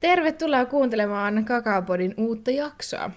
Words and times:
Tervetuloa 0.00 0.66
kuuntelemaan 0.66 1.44
Kakaopodin 1.44 2.14
uutta 2.16 2.50
jaksoa. 2.50 3.10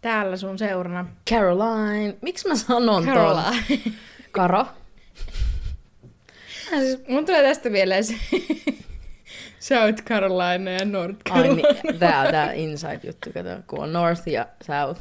Täällä 0.00 0.36
sun 0.36 0.58
seurana 0.58 1.06
Caroline. 1.30 2.16
Miksi 2.22 2.48
mä 2.48 2.56
sanon? 2.56 3.04
Caroline. 3.04 3.80
Karo. 4.32 4.66
Mun 7.08 7.26
tulee 7.26 7.42
tästä 7.42 7.70
mieleen 7.70 8.04
se 8.04 8.14
South 9.60 10.04
Carolina 10.04 10.70
ja 10.70 10.84
North 10.84 11.18
Ai 11.30 11.42
Carolina. 11.42 11.68
niin, 11.82 11.98
tää 11.98 12.20
on 12.20 12.30
tää 12.30 12.52
inside-juttu, 12.52 13.30
kato, 13.32 13.48
kun 13.66 13.78
on 13.78 13.92
North 13.92 14.28
ja 14.28 14.46
South. 14.62 15.00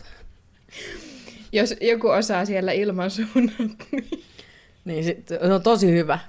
Jos 1.52 1.76
joku 1.82 2.08
osaa 2.08 2.46
siellä 2.46 2.72
ilmansuunnat, 2.72 3.58
niin... 3.92 4.10
Niin 4.86 5.04
sit, 5.04 5.28
se 5.28 5.40
on 5.40 5.64
tosi 5.64 5.92
hyvä. 5.92 6.20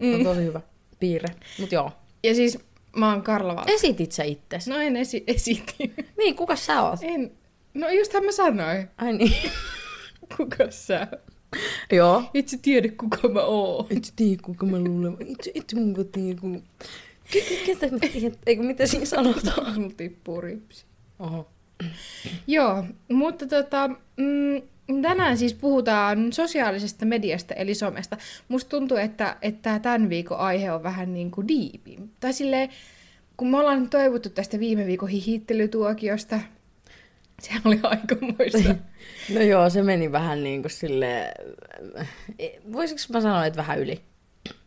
Se 0.00 0.14
on 0.14 0.24
tosi 0.24 0.44
hyvä 0.44 0.60
piirre. 1.00 1.34
Mut 1.60 1.72
joo. 1.72 1.92
Ja 2.22 2.34
siis 2.34 2.58
mä 2.96 3.10
oon 3.12 3.22
Karla 3.22 3.56
Valta. 3.56 3.72
Esitit 3.72 4.12
sä 4.12 4.24
itses? 4.24 4.68
No 4.68 4.78
en 4.78 4.94
esi- 4.96 5.24
esitin. 5.26 5.94
Niin, 6.18 6.36
kuka 6.36 6.56
sä 6.56 6.82
oot? 6.82 6.98
En. 7.02 7.32
No 7.74 7.88
justhan 7.90 8.24
mä 8.24 8.32
sanoin. 8.32 8.88
Ai 8.98 9.12
niin. 9.12 9.50
Kuka 10.36 10.70
sä? 10.70 11.08
joo. 11.92 12.22
Itse 12.34 12.58
tiedä 12.62 12.88
kuka 12.98 13.28
mä 13.28 13.40
oon. 13.42 13.86
Et 13.90 14.12
tiedä, 14.16 14.42
kuka 14.42 14.66
mä 14.66 14.78
luulen. 14.78 15.16
Itse, 15.26 15.50
itse 15.54 15.76
mun 15.76 16.08
tiedä, 16.12 16.40
kun... 16.40 16.62
Ke- 17.30 17.66
Kestä 17.66 17.88
mä 17.90 17.98
tiedän? 18.12 18.38
Eikö 18.46 18.62
mitä 18.62 18.86
siinä 18.86 19.06
sanotaan? 19.06 19.80
Mulla 19.80 19.94
tippuu 19.96 20.40
ripsi. 20.40 20.84
Oho. 21.18 21.48
Joo, 22.46 22.84
mutta 23.12 23.46
tota, 23.46 23.88
mm, 24.16 24.62
tänään 25.02 25.38
siis 25.38 25.54
puhutaan 25.54 26.32
sosiaalisesta 26.32 27.04
mediasta 27.06 27.54
eli 27.54 27.74
somesta. 27.74 28.16
Musta 28.48 28.68
tuntuu, 28.68 28.96
että, 28.96 29.36
että 29.42 29.78
tämän 29.78 30.08
viikon 30.08 30.38
aihe 30.38 30.72
on 30.72 30.82
vähän 30.82 31.14
niin 31.14 31.30
kuin 31.30 31.48
diipi. 31.48 31.98
Tai 32.20 32.32
silleen, 32.32 32.68
kun 33.36 33.48
me 33.50 33.58
ollaan 33.58 33.90
toivottu 33.90 34.28
tästä 34.30 34.58
viime 34.58 34.86
viikon 34.86 35.08
hihittelytuokiosta, 35.08 36.40
sehän 37.42 37.62
oli 37.64 37.80
aikamoista. 37.82 38.74
No 39.34 39.40
joo, 39.40 39.70
se 39.70 39.82
meni 39.82 40.12
vähän 40.12 40.44
niin 40.44 40.62
kuin 40.62 40.70
silleen... 40.70 41.32
Voisiko 42.72 43.00
mä 43.12 43.20
sanoa, 43.20 43.46
että 43.46 43.56
vähän 43.56 43.78
yli? 43.78 44.00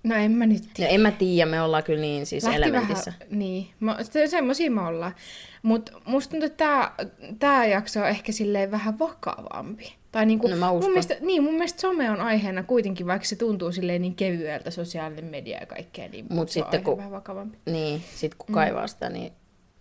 No 0.03 0.15
en 0.15 0.31
mä 0.31 0.45
nyt 0.45 0.63
No 0.63 0.69
tiedä. 0.73 0.91
en 0.91 1.01
mä 1.01 1.11
tiedä, 1.11 1.49
me 1.51 1.61
ollaan 1.61 1.83
kyllä 1.83 2.01
niin 2.01 2.25
siis 2.25 2.43
Lähti 2.43 2.57
elementissä. 2.57 3.13
Vähän, 3.19 3.39
niin, 3.39 3.67
mä, 3.79 3.97
se, 4.03 4.27
semmosia 4.27 4.71
me 4.71 4.81
ollaan. 4.81 5.15
Mutta 5.63 5.91
musta 6.05 6.31
tuntuu, 6.31 6.45
että 6.45 6.65
tää, 6.65 6.95
tää 7.39 7.65
jakso 7.65 8.01
on 8.01 8.07
ehkä 8.09 8.31
silleen 8.31 8.71
vähän 8.71 8.99
vakavampi. 8.99 9.95
Tai 10.17 10.25
niinku, 10.25 10.47
No 10.47 10.55
mä 10.55 10.71
uskon. 10.71 10.83
mun 10.83 10.91
mielestä, 10.91 11.15
niin, 11.21 11.43
mun 11.43 11.53
mielestä 11.53 11.81
some 11.81 12.11
on 12.11 12.21
aiheena 12.21 12.63
kuitenkin, 12.63 13.07
vaikka 13.07 13.27
se 13.27 13.35
tuntuu 13.35 13.71
silleen 13.71 14.01
niin 14.01 14.15
kevyeltä, 14.15 14.71
sosiaalinen 14.71 15.25
media 15.25 15.57
ja 15.59 15.65
kaikkea, 15.65 16.09
niin 16.09 16.25
Mut 16.29 16.49
se 16.49 16.59
on 16.59 16.63
sitten 16.65 16.77
aihe 16.79 16.83
kun- 16.85 16.97
vähän 16.97 17.11
vakavampi. 17.11 17.57
Niin, 17.65 18.01
sit 18.15 18.35
kun 18.35 18.53
kaivaa 18.55 18.87
sitä, 18.87 19.09
niin 19.09 19.31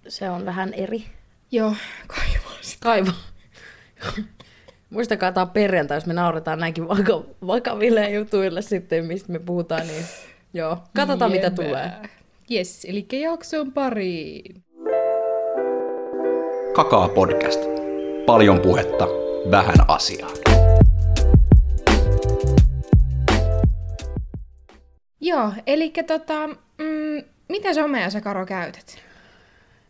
se 0.09 0.31
on 0.31 0.45
vähän 0.47 0.75
eri. 0.75 1.05
Joo, 1.53 1.73
kaivaa 2.17 2.59
sitä. 2.61 2.78
Kaiva. 2.83 3.12
Muistakaa, 4.91 5.33
tämä 5.33 5.43
on 5.43 5.51
perjantai, 5.51 5.97
jos 5.97 6.06
me 6.06 6.12
nauretaan 6.15 6.59
näinkin 6.59 6.89
vaka- 6.89 7.25
vakaville 7.47 8.11
jutuille 8.11 8.62
sitten, 8.62 9.05
mistä 9.05 9.33
me 9.33 9.39
puhutaan, 9.39 9.87
niin 9.87 10.05
joo. 10.55 10.78
Katsotaan, 10.97 11.31
mitä 11.31 11.47
Jebää. 11.47 11.65
tulee. 11.67 11.91
Yes, 12.50 12.84
eli 12.84 13.06
jakson 13.21 13.73
pariin. 13.73 14.62
Kakaa 16.75 17.09
podcast. 17.09 17.61
Paljon 18.27 18.61
puhetta, 18.61 19.09
vähän 19.51 19.77
asiaa. 19.89 20.31
Joo, 25.21 25.53
eli 25.67 25.93
tota, 26.07 26.47
mm, 26.79 27.25
mitä 27.49 27.75
somea 27.75 28.11
sä 28.11 28.21
Karo 28.21 28.47
käytät? 28.47 28.97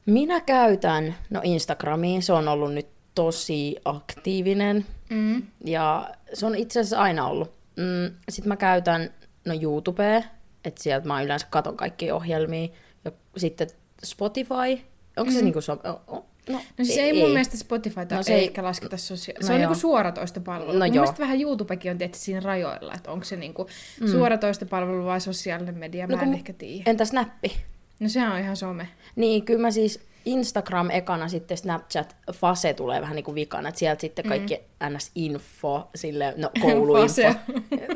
Minä 0.06 0.40
käytän, 0.40 1.14
no 1.30 1.40
Instagramiin, 1.44 2.22
se 2.22 2.32
on 2.32 2.48
ollut 2.48 2.74
nyt 2.74 2.86
tosi 3.14 3.76
aktiivinen. 3.84 4.86
Mm. 5.10 5.42
Ja 5.64 6.10
se 6.32 6.46
on 6.46 6.54
itse 6.54 6.80
asiassa 6.80 6.98
aina 7.00 7.26
ollut. 7.26 7.52
Mm, 7.76 8.16
Sitten 8.28 8.48
mä 8.48 8.56
käytän 8.56 9.10
no 9.44 9.54
YouTubea, 9.62 10.22
että 10.64 10.82
sieltä 10.82 11.06
mä 11.08 11.22
yleensä 11.22 11.46
katon 11.50 11.76
kaikkia 11.76 12.14
ohjelmia. 12.16 12.68
Ja 13.04 13.12
sitten 13.36 13.68
Spotify, 14.04 14.84
onko 15.16 15.32
se 15.32 15.42
niinku... 15.42 15.60
So- 15.60 16.24
no, 16.48 16.54
No 16.78 16.84
siis 16.84 16.98
ei, 16.98 17.12
mun 17.20 17.28
mielestä 17.30 17.56
Spotifyta 17.56 18.14
No 18.14 18.16
no, 18.16 18.22
se 18.22 18.32
ei 18.34 18.38
ei- 18.40 18.44
ehkä 18.46 18.62
lasketa 18.64 18.96
sosia- 18.96 19.34
No 19.40 19.46
Se 19.46 19.52
on 19.52 19.60
joo. 19.60 19.68
niinku 19.68 19.80
suoratoistopalvelu. 19.80 20.72
No 20.72 20.78
mun 20.78 20.94
joo. 20.94 21.02
mielestä 21.02 21.18
vähän 21.22 21.40
YouTubekin 21.40 21.90
on 21.90 21.98
tietysti 21.98 22.24
siinä 22.24 22.40
rajoilla, 22.40 22.94
että 22.94 23.10
onko 23.12 23.24
se 23.24 23.36
niinku 23.36 23.66
mm. 24.00 24.08
suoratoistopalvelu 24.08 25.04
vai 25.04 25.20
sosiaalinen 25.20 25.78
media, 25.78 26.06
mä 26.06 26.12
No 26.16 26.22
no, 26.22 26.28
en 26.28 26.34
ehkä 26.34 26.52
tiedä. 26.52 26.82
Entä 26.90 27.04
Snappi? 27.04 27.56
No 28.00 28.08
se 28.08 28.28
on 28.28 28.38
ihan 28.38 28.56
some. 28.56 28.88
Niin, 29.16 29.44
kyllä 29.44 29.60
mä 29.60 29.70
siis 29.70 30.00
Instagram 30.24 30.90
ekana, 30.90 31.28
sitten 31.28 31.56
Snapchat, 31.56 32.16
Fase 32.32 32.74
tulee 32.74 33.00
vähän 33.00 33.16
niin 33.16 33.24
kuin 33.24 33.34
vikana, 33.34 33.68
että 33.68 33.78
sieltä 33.78 34.00
sitten 34.00 34.24
kaikki 34.28 34.60
NS-info, 34.90 35.88
sille, 35.94 36.34
no 36.36 36.50
kouluinfo. 36.62 37.22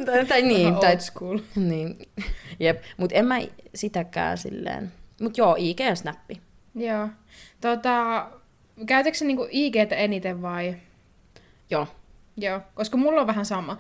Tai, 0.06 0.26
tai 0.26 0.42
niin, 0.42 0.74
tai, 0.76 0.92
old 0.92 1.00
school. 1.00 1.38
niin, 1.56 1.96
jep, 2.60 2.82
mutta 2.96 3.16
en 3.16 3.26
mä 3.26 3.38
sitäkään 3.74 4.38
silleen. 4.38 4.92
Mutta 5.20 5.40
joo, 5.40 5.56
IG 5.58 5.80
ja 5.80 5.94
Snappi. 5.94 6.40
Joo. 6.74 7.08
Tota, 7.60 8.26
käytätkö 8.86 9.24
niinku 9.24 9.46
IGtä 9.50 9.96
eniten 9.96 10.42
vai? 10.42 10.76
Joo. 11.70 11.86
Joo, 12.36 12.60
koska 12.74 12.96
mulla 12.96 13.20
on 13.20 13.26
vähän 13.26 13.46
sama. 13.46 13.78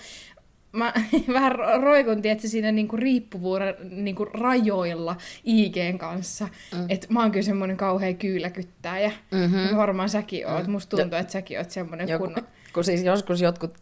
Mä 0.72 0.92
vähän 1.32 1.52
ro- 1.52 1.82
roikun, 1.82 2.22
tietysti, 2.22 2.48
siinä 2.48 2.72
niinku 2.72 2.96
riippuvuuden 2.96 3.74
niinku 3.90 4.24
rajoilla 4.24 5.16
IGn 5.44 5.98
kanssa. 5.98 6.48
Mm. 6.74 6.86
Et 6.88 7.06
mä 7.08 7.20
oon 7.20 7.30
kyllä 7.32 7.44
semmonen 7.44 7.76
kauhea 7.76 8.14
kyyläkyttäjä. 8.14 9.12
Mm-hmm. 9.30 9.76
Varmaan 9.76 10.08
säkin 10.08 10.46
oot. 10.46 10.66
Musta 10.66 10.96
tuntuu, 10.96 11.18
että 11.18 11.32
säkin 11.32 11.58
oot 11.58 11.70
semmonen 11.70 12.08
Joku, 12.08 12.24
kunnon... 12.24 12.46
kun 12.74 12.84
siis 12.84 13.02
joskus 13.02 13.40
jotkut, 13.40 13.74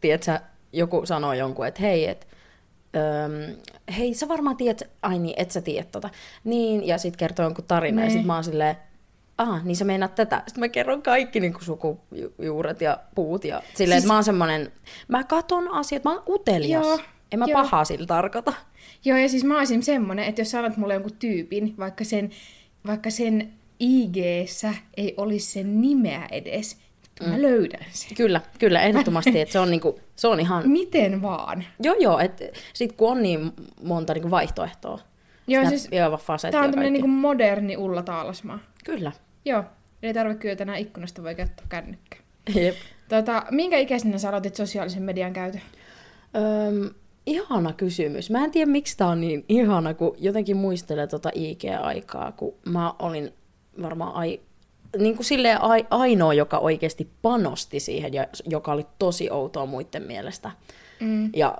tiedätkö, 0.00 0.38
joku 0.72 1.06
sanoo 1.06 1.32
jonkun, 1.32 1.66
että 1.66 1.82
hei, 1.82 2.08
et, 2.08 2.26
öm, 2.96 3.56
hei, 3.98 4.14
sä 4.14 4.28
varmaan 4.28 4.56
tiedät, 4.56 4.82
ai 5.02 5.18
niin, 5.18 5.34
et 5.36 5.50
sä 5.50 5.60
tiedä 5.60 5.86
tota. 5.92 6.10
Niin, 6.44 6.86
ja 6.86 6.98
sitten 6.98 7.18
kertoo 7.18 7.44
jonkun 7.46 7.64
tarina, 7.64 8.00
ja 8.00 8.04
Nee. 8.04 8.10
sitten 8.10 8.26
mä 8.26 8.34
oon 8.34 8.44
silleen, 8.44 8.76
ah, 9.38 9.64
niin 9.64 9.76
sä 9.76 9.84
meinaat 9.84 10.14
tätä. 10.14 10.42
Sitten 10.46 10.60
mä 10.60 10.68
kerron 10.68 11.02
kaikki 11.02 11.40
niin 11.40 11.54
sukujuuret 11.60 12.80
ja 12.80 12.98
puut. 13.14 13.44
Ja 13.44 13.62
silleen, 13.74 14.00
siis... 14.00 14.04
että 14.04 14.12
mä 14.12 14.14
oon 14.14 14.24
semmonen, 14.24 14.72
mä 15.08 15.24
katon 15.24 15.68
asiat, 15.68 16.04
mä 16.04 16.12
oon 16.12 16.22
utelias. 16.28 16.86
Joo, 16.86 17.00
en 17.32 17.38
mä 17.38 17.44
joo. 17.48 17.62
pahaa 17.62 17.84
sillä 17.84 18.06
tarkoita. 18.06 18.52
Joo, 19.04 19.18
ja 19.18 19.28
siis 19.28 19.44
mä 19.44 19.62
esimerkiksi 19.62 19.92
semmonen, 19.92 20.24
että 20.24 20.40
jos 20.40 20.50
sanot 20.50 20.76
mulle 20.76 20.94
jonkun 20.94 21.16
tyypin, 21.18 21.74
vaikka 21.78 22.04
sen, 22.04 22.30
vaikka 22.86 23.10
sen 23.10 23.52
ig 23.80 24.16
ei 24.96 25.14
olisi 25.16 25.52
sen 25.52 25.80
nimeä 25.80 26.28
edes, 26.30 26.78
mm. 27.20 27.28
mä 27.28 27.42
löydän 27.42 27.84
sen. 27.90 28.16
Kyllä, 28.16 28.40
kyllä, 28.58 28.80
ehdottomasti, 28.80 29.40
että 29.40 29.52
se 29.52 29.58
on, 29.58 29.70
niinku, 29.70 30.00
se 30.16 30.28
on 30.28 30.40
ihan, 30.40 30.68
Miten 30.68 31.22
vaan. 31.22 31.64
joo 31.80 31.94
joo, 31.98 32.18
että 32.18 32.44
sit 32.72 32.92
kun 32.92 33.10
on 33.10 33.22
niin 33.22 33.52
monta 33.82 34.14
niinku 34.14 34.30
vaihtoehtoa. 34.30 34.98
Joo, 35.46 35.62
Snap- 35.64 35.68
siis 35.68 35.88
ja 35.92 36.16
faset 36.16 36.50
tää 36.50 36.60
on 36.62 36.72
kaikki. 36.72 36.90
niinku 36.90 37.08
moderni 37.08 37.76
Ulla 37.76 38.02
Taalasmaa. 38.02 38.58
Kyllä. 38.84 39.12
Joo, 39.44 39.64
ei 40.02 40.14
tarvitse 40.14 40.40
kyllä 40.42 40.56
tänään 40.56 40.78
ikkunasta 40.78 41.22
voi 41.22 41.34
käyttää 41.34 41.66
kännykkää. 41.68 42.20
Jep. 42.54 42.76
Tota, 43.08 43.44
minkä 43.50 43.78
ikäisenä 43.78 44.18
sä 44.18 44.28
aloitit 44.28 44.56
sosiaalisen 44.56 45.02
median 45.02 45.32
käytön? 45.32 45.60
Öm, 46.36 46.90
ihana 47.26 47.72
kysymys. 47.72 48.30
Mä 48.30 48.44
en 48.44 48.50
tiedä, 48.50 48.70
miksi 48.70 48.96
tää 48.96 49.08
on 49.08 49.20
niin 49.20 49.44
ihana, 49.48 49.94
kun 49.94 50.16
jotenkin 50.18 50.56
muistelee 50.56 51.06
tota 51.06 51.30
IG-aikaa, 51.34 52.32
kun 52.32 52.54
mä 52.64 52.94
olin 52.98 53.32
varmaan 53.82 54.14
ai, 54.14 54.40
niin 54.98 55.16
kuin 55.16 55.26
silleen 55.26 55.62
ai, 55.62 55.86
ainoa, 55.90 56.34
joka 56.34 56.58
oikeasti 56.58 57.10
panosti 57.22 57.80
siihen 57.80 58.14
ja 58.14 58.26
joka 58.50 58.72
oli 58.72 58.86
tosi 58.98 59.30
outoa 59.30 59.66
muiden 59.66 60.02
mielestä. 60.02 60.50
Mm. 61.00 61.30
Ja 61.36 61.58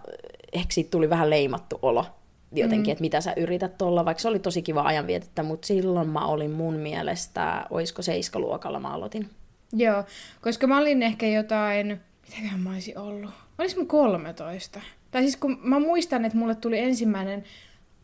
ehkä 0.53 0.75
siitä 0.75 0.91
tuli 0.91 1.11
vähän 1.11 1.31
leimattu 1.31 1.79
olo 1.83 2.07
jotenkin, 2.55 2.91
mm. 2.91 2.93
että 2.93 3.03
mitä 3.03 3.21
sä 3.21 3.33
yrität 3.37 3.83
olla, 3.83 4.05
vaikka 4.05 4.21
se 4.21 4.29
oli 4.29 4.39
tosi 4.39 4.63
kiva 4.63 4.83
ajanvietettä, 4.83 5.43
mutta 5.43 5.67
silloin 5.67 6.09
mä 6.09 6.27
olin 6.27 6.51
mun 6.51 6.75
mielestä, 6.75 7.67
oisko 7.71 8.03
seiskaluokalla 8.03 8.81
mä 8.81 8.95
aloitin. 8.95 9.31
Joo, 9.73 10.05
koska 10.41 10.67
mä 10.67 10.79
olin 10.79 11.03
ehkä 11.03 11.27
jotain, 11.27 12.01
mitäköhän 12.23 12.61
mä 12.61 12.71
olisin 12.71 12.99
ollut? 12.99 13.31
Olis 13.59 13.77
mä 13.77 13.85
13? 13.85 14.81
Tai 15.11 15.23
siis 15.23 15.37
kun 15.37 15.59
mä 15.63 15.79
muistan, 15.79 16.25
että 16.25 16.39
mulle 16.39 16.55
tuli 16.55 16.79
ensimmäinen 16.79 17.45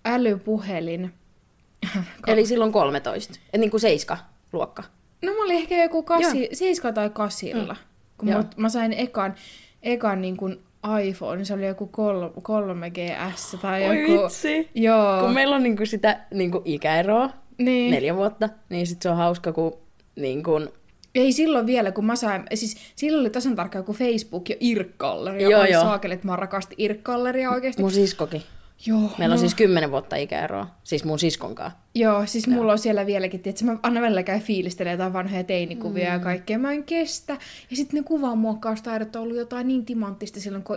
älypuhelin. 0.05 1.15
Eli 2.27 2.47
silloin 2.47 2.73
13, 2.73 3.35
et 3.53 3.61
niin 3.61 3.71
kuin 3.71 3.81
seiska 3.81 4.19
luokka. 4.53 4.83
No 5.23 5.33
mä 5.33 5.45
olin 5.45 5.57
ehkä 5.57 5.83
joku 5.83 6.03
kasi, 6.03 6.49
seiska 6.53 6.93
tai 6.93 7.11
kasilla. 7.11 7.73
Mm. 7.73 7.79
Kun 8.19 8.29
Joo. 8.29 8.43
mut, 8.43 8.57
mä 8.57 8.69
sain 8.69 8.93
ekan, 8.93 9.35
ekan 9.83 10.23
niin 10.23 10.37
kuin 10.37 10.63
iPhone, 11.03 11.45
se 11.45 11.55
oli 11.55 11.67
joku 11.67 11.87
kol, 11.87 12.29
3GS 12.29 13.59
tai 13.63 13.89
Oi 13.89 14.01
joku... 14.11 14.23
vitsi. 14.25 14.69
Joo. 14.75 15.21
Kun 15.21 15.33
meillä 15.33 15.57
on 15.57 15.63
niinku 15.63 15.87
sitä 15.87 16.21
niinku 16.35 16.63
ikäeroa, 16.65 17.31
Niin. 17.59 17.91
neljä 17.91 18.17
vuotta, 18.17 18.49
niin 18.69 18.87
sit 18.87 19.03
se 19.03 19.11
on 19.11 19.17
hauska, 19.17 19.53
kun 19.53 19.73
niinku, 20.17 20.61
Ei 21.15 21.33
silloin 21.33 21.67
vielä, 21.67 21.93
kun 21.93 22.05
mä 22.05 22.17
sain, 22.17 22.43
siis 22.55 22.77
silloin 22.97 23.21
oli 23.21 23.31
tasan 23.31 23.57
tarkkaan 23.57 23.85
kuin 23.85 23.99
Facebook 23.99 24.49
ja 24.49 24.57
Irkkalleri. 24.61 25.43
Joo, 25.43 25.51
Joo, 25.51 25.65
joo. 25.65 25.83
Saakeli, 25.83 26.15
että 26.15 26.27
mä 26.27 26.37
rakastin 26.37 26.75
Irkkalleria 26.81 27.51
oikeasti. 27.51 27.83
mun 27.83 27.91
siskokin. 27.91 28.43
Joo, 28.87 29.11
Meillä 29.19 29.33
on 29.33 29.37
no. 29.37 29.41
siis 29.41 29.55
kymmenen 29.55 29.91
vuotta 29.91 30.17
ikäeroa, 30.17 30.67
siis 30.85 31.05
mun 31.05 31.19
siskonkaan. 31.19 31.73
Joo, 31.95 32.27
siis 32.27 32.47
Joo. 32.47 32.57
mulla 32.57 32.73
on 32.73 32.79
siellä 32.79 33.07
vieläkin, 33.07 33.41
että 33.45 33.65
mä 33.65 33.79
annan 33.83 34.03
välillä 34.03 34.23
käy 34.23 34.41
fiilistelee 34.41 34.93
jotain 34.93 35.13
vanhoja 35.13 35.45
teinikuvia 35.45 36.09
mm. 36.09 36.13
ja 36.13 36.19
kaikkea, 36.19 36.59
mä 36.59 36.73
en 36.73 36.85
kestä. 36.85 37.33
Ja 37.71 37.77
sitten 37.77 38.01
ne 38.01 38.03
kuvanmuokkaustaidot 38.03 39.17
on 39.17 39.23
ollut 39.23 39.37
jotain 39.37 39.69
niin 39.69 39.85
timanttista 39.85 40.41
silloin, 40.41 40.65
kun 40.65 40.77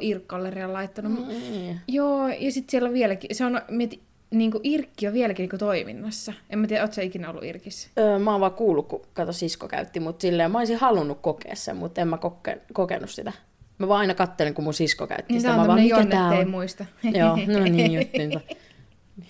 on 0.65 0.73
laittanut. 0.73 1.27
Mm. 1.27 1.79
Joo, 1.87 2.27
ja 2.27 2.51
sitten 2.51 2.71
siellä 2.71 2.87
on 2.87 2.93
vieläkin, 2.93 3.35
se 3.35 3.45
on, 3.45 3.61
mieti, 3.69 4.01
niin 4.31 4.51
kuin 4.51 4.61
Irkki 4.63 5.07
on 5.07 5.13
vieläkin 5.13 5.43
niin 5.43 5.49
kuin 5.49 5.59
toiminnassa. 5.59 6.33
En 6.49 6.59
mä 6.59 6.67
tiedä, 6.67 6.83
ootko 6.83 7.01
ikinä 7.01 7.29
ollut 7.29 7.43
Irkissä? 7.43 7.89
Öö, 7.97 8.19
mä 8.19 8.31
oon 8.31 8.41
vaan 8.41 8.53
kuullut, 8.53 8.87
kun 8.87 9.01
kato 9.13 9.33
sisko 9.33 9.67
käytti, 9.67 9.99
mutta 9.99 10.21
silleen 10.21 10.51
mä 10.51 10.57
olisin 10.57 10.77
halunnut 10.77 11.17
kokea 11.21 11.55
sen, 11.55 11.77
mutta 11.77 12.01
en 12.01 12.07
mä 12.07 12.17
koke, 12.17 12.61
kokenut 12.73 13.09
sitä. 13.09 13.31
Mä 13.77 13.87
vaan 13.87 13.99
aina 13.99 14.13
kattelin, 14.13 14.53
kun 14.53 14.63
mun 14.63 14.73
sisko 14.73 15.07
käytti 15.07 15.33
niin 15.33 15.41
sitä. 15.41 15.55
Mä 15.55 15.67
vaan, 15.67 15.81
mikä 15.81 16.05
tää 16.05 16.27
on? 16.27 16.33
ei 16.33 16.45
muista. 16.45 16.85
Joo, 17.03 17.35
no 17.59 17.59
niin 17.59 17.91
juttiinsa. 17.91 18.39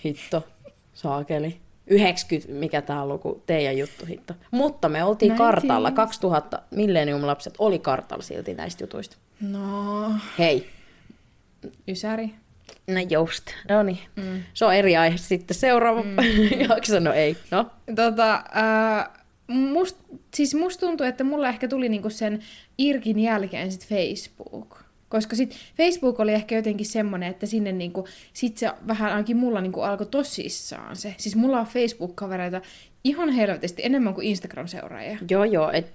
Hitto, 0.04 0.46
saakeli. 0.94 1.60
90, 1.86 2.52
mikä 2.52 2.82
tämä 2.82 3.02
on 3.02 3.08
luku, 3.08 3.42
teidän 3.46 3.78
juttu 3.78 4.06
hitto. 4.06 4.34
Mutta 4.50 4.88
me 4.88 5.04
oltiin 5.04 5.28
Näin 5.28 5.38
kartalla, 5.38 5.90
2000 5.90 6.62
millennium-lapset 6.70 7.54
oli 7.58 7.78
kartalla 7.78 8.22
silti 8.22 8.54
näistä 8.54 8.82
jutuista. 8.82 9.16
No. 9.40 10.12
Hei. 10.38 10.70
Ysäri. 11.88 12.34
No 12.88 13.00
just, 13.10 13.44
no 13.68 13.82
niin. 13.82 13.98
Mm. 14.16 14.42
Se 14.54 14.64
on 14.64 14.74
eri 14.74 14.96
aihe 14.96 15.16
sitten. 15.16 15.54
Seuraava 15.54 16.02
mm. 16.02 16.16
jakso, 16.68 17.00
no 17.00 17.12
ei. 17.12 17.36
No. 17.50 17.70
Tota, 17.96 18.34
äh, 18.34 19.08
must, 19.48 19.96
siis 20.34 20.54
musta 20.54 20.86
tuntuu, 20.86 21.06
että 21.06 21.24
mulla 21.24 21.48
ehkä 21.48 21.68
tuli 21.68 21.88
niinku 21.88 22.10
sen 22.10 22.40
Irkin 22.78 23.18
jälkeen 23.18 23.72
sit 23.72 23.86
Facebook. 23.86 24.84
Koska 25.08 25.36
sit 25.36 25.56
Facebook 25.76 26.20
oli 26.20 26.32
ehkä 26.32 26.56
jotenkin 26.56 26.86
semmonen, 26.86 27.30
että 27.30 27.46
sinne 27.46 27.72
niinku, 27.72 28.06
sit 28.32 28.58
se 28.58 28.70
vähän 28.86 29.10
ainakin 29.10 29.36
mulla 29.36 29.60
niinku 29.60 29.80
alkoi 29.80 30.06
tosissaan 30.06 30.96
se. 30.96 31.14
Siis 31.18 31.36
mulla 31.36 31.60
on 31.60 31.66
Facebook-kavereita 31.66 32.60
ihan 33.04 33.30
helvetisti 33.30 33.82
enemmän 33.84 34.14
kuin 34.14 34.26
Instagram-seuraajia. 34.26 35.18
Joo, 35.30 35.44
joo. 35.44 35.70
Et... 35.70 35.92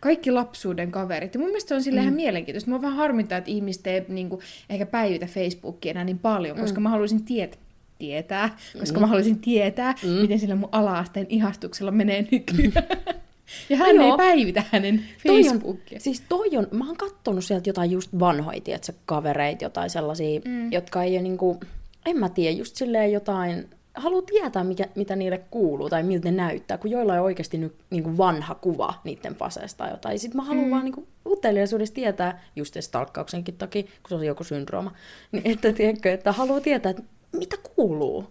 Kaikki 0.00 0.30
lapsuuden 0.30 0.90
kaverit. 0.90 1.34
Ja 1.34 1.40
mun 1.40 1.48
mielestä 1.48 1.68
se 1.68 1.74
on 1.74 1.82
sille 1.82 2.00
mm. 2.00 2.02
ihan 2.02 2.14
mielenkiintoista. 2.14 2.70
Mä 2.70 2.82
vähän 2.82 2.96
harmittaa, 2.96 3.38
että 3.38 3.50
ihmiset 3.50 3.86
ei 3.86 4.04
niinku, 4.08 4.40
ehkä 4.70 4.86
päivitä 4.86 5.26
Facebookia 5.26 5.90
enää 5.90 6.04
niin 6.04 6.18
paljon, 6.18 6.58
koska 6.58 6.80
mm. 6.80 6.82
mä 6.82 6.88
haluaisin 6.88 7.24
tietää 7.24 7.65
tietää, 7.98 8.56
koska 8.80 8.98
mm. 8.98 9.00
mä 9.00 9.06
haluaisin 9.06 9.38
tietää, 9.38 9.94
mm. 10.02 10.08
miten 10.08 10.38
sillä 10.38 10.54
mun 10.54 10.68
ala-asteen 10.72 11.26
ihastuksella 11.28 11.90
menee 11.90 12.28
nykyään. 12.30 12.72
Ja 13.68 13.76
hän 13.76 13.96
no 13.96 14.04
ei 14.04 14.16
päivitä 14.16 14.64
hänen 14.72 15.04
Facebookia. 15.28 16.00
Siis 16.00 16.22
toi 16.28 16.56
on, 16.56 16.68
mä 16.70 16.86
oon 16.86 16.96
kattonut 16.96 17.44
sieltä 17.44 17.68
jotain 17.68 17.90
just 17.90 18.10
vanhoja, 18.18 18.60
tiedätkö, 18.60 18.92
kavereita, 19.06 19.64
jotain 19.64 19.90
sellaisia, 19.90 20.40
mm. 20.44 20.72
jotka 20.72 21.02
ei 21.02 21.14
ole 21.14 21.22
niinku, 21.22 21.60
en 22.06 22.18
mä 22.18 22.28
tiedä, 22.28 22.56
just 22.56 22.76
silleen 22.76 23.12
jotain, 23.12 23.68
haluaa 23.94 24.22
tietää, 24.22 24.64
mikä, 24.64 24.88
mitä 24.94 25.16
niille 25.16 25.38
kuuluu 25.50 25.90
tai 25.90 26.02
miltä 26.02 26.30
ne 26.30 26.36
näyttää, 26.36 26.78
kun 26.78 26.90
joilla 26.90 27.14
on 27.14 27.20
oikeasti 27.20 27.58
nyt 27.58 27.74
niinku 27.90 28.16
vanha 28.16 28.54
kuva 28.54 28.94
niiden 29.04 29.34
faseesta 29.34 29.78
tai 29.78 29.90
jotain. 29.90 30.18
Sitten 30.18 30.36
mä 30.36 30.44
haluan 30.44 30.64
mm. 30.64 30.70
vaan 30.70 30.84
niinku 30.84 31.06
uteliaisuudessa 31.26 31.94
tietää, 31.94 32.42
just 32.56 32.76
stalkkauksenkin 32.80 33.56
takia, 33.56 33.82
kun 33.82 34.08
se 34.08 34.14
on 34.14 34.26
joku 34.26 34.44
syndrooma, 34.44 34.92
niin 35.32 35.42
että, 35.44 35.72
tiedätkö, 35.72 36.12
että 36.12 36.32
haluaa 36.32 36.60
tietää, 36.60 36.90
että 36.90 37.02
mitä 37.32 37.56
kuuluu. 37.76 38.24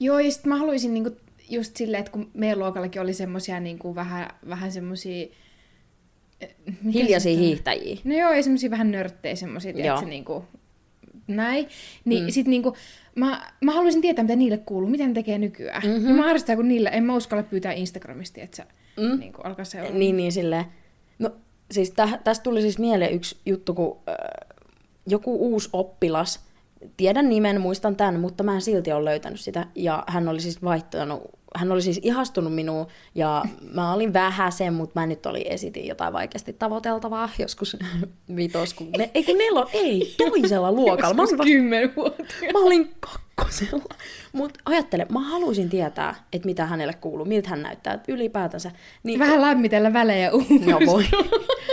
Joo, 0.00 0.18
ja 0.18 0.30
sitten 0.30 0.48
mä 0.48 0.58
haluaisin 0.58 0.94
niinku 0.94 1.16
just 1.50 1.76
silleen, 1.76 2.00
että 2.00 2.12
kun 2.12 2.30
meidän 2.34 2.58
luokallakin 2.58 3.02
oli 3.02 3.14
semmosia 3.14 3.60
niin 3.60 3.78
kuin 3.78 3.94
vähän, 3.94 4.30
vähän 4.48 4.72
semmosia... 4.72 5.26
Eh, 6.40 6.54
Hiljaisia 6.94 7.36
hiihtäjiä. 7.36 7.96
No 8.04 8.14
joo, 8.14 8.32
ja 8.32 8.42
semmosia 8.42 8.70
vähän 8.70 8.90
nörttejä 8.90 9.36
semmosia, 9.36 9.72
tiedätkö, 9.72 10.06
niin 10.06 10.24
kuin, 10.24 10.44
näin. 11.26 11.68
Niin 12.04 12.24
mm. 12.24 12.30
sit 12.30 12.46
niinku, 12.46 12.76
mä, 13.14 13.52
mä 13.60 13.72
haluaisin 13.72 14.02
tietää, 14.02 14.22
mitä 14.22 14.36
niille 14.36 14.58
kuuluu, 14.58 14.90
mitä 14.90 15.06
ne 15.06 15.12
tekee 15.14 15.38
nykyään. 15.38 15.82
Mm-hmm. 15.86 16.08
Ja 16.08 16.14
mä 16.14 16.26
arvostan, 16.26 16.56
kun 16.56 16.68
niillä, 16.68 16.90
en 16.90 17.04
mä 17.04 17.16
uskalla 17.16 17.42
pyytää 17.42 17.72
Instagramista, 17.72 18.40
että 18.40 18.56
sä 18.56 18.66
mm. 18.96 19.18
niin 19.18 19.32
kuin, 19.32 19.46
alkaa 19.46 19.64
seurata. 19.64 19.94
Niin, 19.94 20.16
niin, 20.16 20.32
silleen. 20.32 20.64
No, 21.18 21.30
siis 21.70 21.90
tä, 21.90 22.18
tästä 22.24 22.42
tuli 22.42 22.60
siis 22.60 22.78
mieleen 22.78 23.12
yksi 23.12 23.36
juttu, 23.46 23.74
kun 23.74 23.98
äh, 24.08 24.16
joku 25.06 25.36
uusi 25.36 25.68
oppilas, 25.72 26.40
tiedän 26.96 27.28
nimen, 27.28 27.60
muistan 27.60 27.96
tämän, 27.96 28.20
mutta 28.20 28.44
mä 28.44 28.54
en 28.54 28.62
silti 28.62 28.92
ole 28.92 29.04
löytänyt 29.04 29.40
sitä. 29.40 29.66
Ja 29.74 30.04
hän 30.06 30.28
oli 30.28 30.40
siis 30.40 30.64
vaihtanut 30.64 31.22
hän 31.56 31.72
oli 31.72 31.82
siis 31.82 32.00
ihastunut 32.02 32.54
minuun 32.54 32.86
ja 33.14 33.44
mä 33.74 33.92
olin 33.92 34.12
vähän 34.12 34.52
sen, 34.52 34.74
mutta 34.74 35.00
mä 35.00 35.06
nyt 35.06 35.26
oli 35.26 35.44
esitin 35.48 35.86
jotain 35.86 36.12
vaikeasti 36.12 36.52
tavoiteltavaa 36.52 37.28
joskus 37.38 37.76
vitos, 38.36 38.74
kun 38.74 38.90
ne, 38.98 39.10
ei 39.14 39.24
kun 39.24 39.38
nelon, 39.38 39.66
ei, 39.72 40.14
toisella 40.18 40.72
luokalla. 40.78 41.14
Mä 41.14 41.22
olin. 41.38 41.64
Mä 42.52 42.58
olin 42.58 42.94
kakkosella. 43.00 43.94
Mutta 44.32 44.60
ajattele, 44.64 45.06
mä 45.10 45.20
haluaisin 45.20 45.70
tietää, 45.70 46.14
että 46.32 46.46
mitä 46.46 46.66
hänelle 46.66 46.94
kuuluu, 46.94 47.24
miltä 47.24 47.48
hän 47.48 47.62
näyttää 47.62 48.00
ylipäätänsä. 48.08 48.70
Niin, 49.02 49.18
Vähän 49.18 49.42
lämmitellä 49.42 49.92
välejä 49.92 50.32
uudestaan. 50.32 50.66
No 50.66 50.80
voi. 50.86 51.04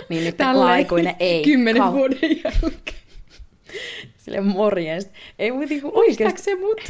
niin 0.09 0.23
nyt 0.23 0.37
kun 0.37 0.63
aikuinen 0.63 1.15
ei. 1.19 1.43
Kymmenen 1.43 1.81
kau... 1.81 1.93
vuoden 1.93 2.19
jälkeen. 2.43 3.08
Sille 4.17 4.41
morjens. 4.41 5.09
Ei 5.39 5.51
mut 5.51 5.69
niinku 5.69 5.91
oikeesti. 5.93 6.41
se 6.41 6.55
mut? 6.55 6.81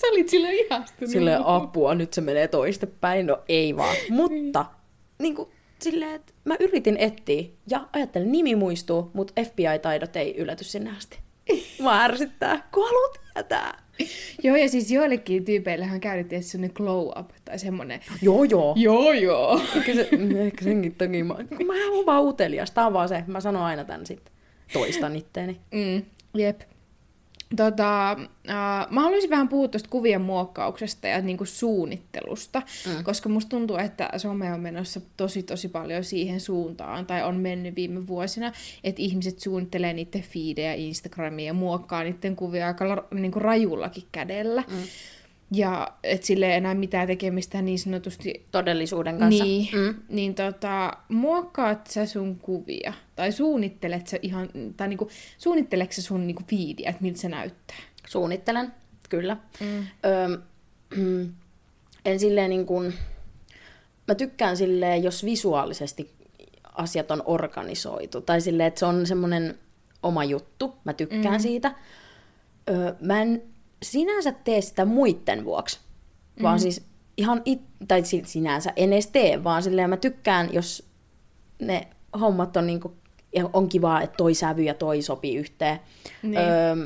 Sä 0.00 0.06
olit 0.12 0.28
sille 0.28 0.54
ihastunut. 0.54 1.10
Sille 1.12 1.38
apua, 1.44 1.94
nyt 1.94 2.12
se 2.12 2.20
menee 2.20 2.48
toistepäin. 2.48 3.26
No 3.26 3.38
ei 3.48 3.76
vaan. 3.76 3.96
Mutta 4.10 4.66
niinku 5.18 5.52
silleen, 5.78 6.14
että 6.14 6.32
mä 6.44 6.56
yritin 6.60 6.96
etsiä 6.96 7.44
ja 7.70 7.88
ajattelin, 7.92 8.32
nimi 8.32 8.54
muistuu, 8.54 9.10
mutta 9.14 9.42
FBI-taidot 9.42 10.16
ei 10.16 10.36
ylety 10.36 10.64
sinne 10.64 10.90
asti. 10.96 11.18
Mä 11.82 12.04
ärsyttää, 12.04 12.68
kun 12.74 12.84
haluat 12.84 13.20
tietää. 13.34 13.82
Joo, 14.42 14.56
ja 14.56 14.68
siis 14.68 14.90
joillekin 14.90 15.44
tyypeillähän 15.44 16.00
käytettiin 16.00 16.42
semmoinen 16.44 16.74
glow 16.74 17.06
up 17.18 17.30
tai 17.44 17.58
semmoinen. 17.58 18.00
Joo, 18.22 18.44
joo. 18.44 18.74
Joo, 18.76 19.12
joo. 19.12 19.60
Ehkä, 19.76 19.94
se, 19.94 20.08
ehkä 20.44 20.64
senkin 20.64 20.94
toki. 20.94 21.22
Mä, 21.22 21.34
mä 21.66 21.90
oon 21.90 22.06
vaan 22.06 22.24
utelias. 22.24 22.70
Tää 22.70 22.86
on 22.86 22.92
vaan 22.92 23.08
se. 23.08 23.24
Mä 23.26 23.40
sanon 23.40 23.62
aina 23.62 23.84
tän 23.84 24.06
sitten. 24.06 24.34
Toistan 24.72 25.16
itteeni. 25.16 25.60
Mm, 25.72 26.02
jep. 26.34 26.60
Tota, 27.56 28.10
äh, 28.10 28.90
mä 28.90 29.00
haluaisin 29.00 29.30
vähän 29.30 29.48
puhua 29.48 29.68
tuosta 29.68 29.88
kuvien 29.88 30.20
muokkauksesta 30.20 31.08
ja 31.08 31.20
niinku 31.20 31.44
suunnittelusta, 31.44 32.62
mm. 32.86 33.04
koska 33.04 33.28
musta 33.28 33.48
tuntuu, 33.48 33.76
että 33.76 34.10
some 34.16 34.52
on 34.52 34.60
menossa 34.60 35.00
tosi 35.16 35.42
tosi 35.42 35.68
paljon 35.68 36.04
siihen 36.04 36.40
suuntaan, 36.40 37.06
tai 37.06 37.22
on 37.22 37.36
mennyt 37.36 37.76
viime 37.76 38.06
vuosina, 38.06 38.52
että 38.84 39.02
ihmiset 39.02 39.38
suunnittelee 39.38 39.92
niiden 39.92 40.22
feedejä 40.22 40.74
Instagramia 40.74 41.46
ja 41.46 41.54
muokkaa 41.54 42.02
niiden 42.02 42.36
kuvia 42.36 42.66
aika 42.66 43.08
niinku 43.14 43.38
rajullakin 43.38 44.04
kädellä. 44.12 44.64
Mm. 44.68 44.76
Ja 45.52 45.92
et 46.02 46.22
sille 46.22 46.46
ei 46.46 46.56
enää 46.56 46.74
mitään 46.74 47.06
tekemistä 47.06 47.62
niin 47.62 47.78
sanotusti... 47.78 48.46
Todellisuuden 48.50 49.18
kanssa. 49.18 49.44
Niin, 49.44 49.68
mm. 49.72 49.94
niin 50.08 50.34
tota, 50.34 50.92
muokkaat 51.08 51.86
sä 51.86 52.06
sun 52.06 52.38
kuvia? 52.38 52.92
Tai 53.16 53.32
suunnittelet 53.32 54.06
sä 54.06 54.18
ihan, 54.22 54.48
tai 54.76 54.88
niinku, 54.88 55.08
suunnitteleks 55.38 55.96
sä 55.96 56.02
sun 56.02 56.26
niinku 56.26 56.42
fiidiä, 56.48 56.90
että 56.90 57.02
miltä 57.02 57.18
se 57.18 57.28
näyttää? 57.28 57.76
Suunnittelen, 58.06 58.72
kyllä. 59.08 59.36
Mm. 59.60 59.86
Öö, 60.04 60.38
en 62.04 62.20
silleen 62.20 62.50
niin 62.50 62.66
kuin, 62.66 62.94
mä 64.08 64.14
tykkään 64.14 64.56
silleen, 64.56 65.02
jos 65.02 65.24
visuaalisesti 65.24 66.10
asiat 66.74 67.10
on 67.10 67.22
organisoitu, 67.26 68.20
tai 68.20 68.40
silleen, 68.40 68.66
että 68.66 68.78
se 68.78 68.86
on 68.86 69.06
semmoinen 69.06 69.58
oma 70.02 70.24
juttu, 70.24 70.76
mä 70.84 70.92
tykkään 70.92 71.40
mm. 71.40 71.42
siitä. 71.42 71.74
Öö, 72.68 72.94
mä 73.00 73.22
en 73.22 73.42
sinänsä 73.82 74.32
tee 74.32 74.60
sitä 74.60 74.84
muitten 74.84 75.44
vuoksi, 75.44 75.78
mm. 76.36 76.42
vaan 76.42 76.60
siis 76.60 76.86
ihan, 77.16 77.42
it, 77.44 77.60
tai 77.88 78.02
sinänsä 78.24 78.72
en 78.76 78.92
edes 78.92 79.06
tee, 79.06 79.44
vaan 79.44 79.62
silleen 79.62 79.90
mä 79.90 79.96
tykkään, 79.96 80.48
jos 80.52 80.88
ne 81.62 81.86
hommat 82.20 82.56
on 82.56 82.66
niinku, 82.66 82.96
on 83.52 83.68
kivaa, 83.68 84.02
että 84.02 84.16
toi 84.16 84.34
sävy 84.34 84.62
ja 84.62 84.74
toi 84.74 85.02
sopii 85.02 85.36
yhteen. 85.36 85.80
Niin. 86.22 86.38
Öö, 86.38 86.76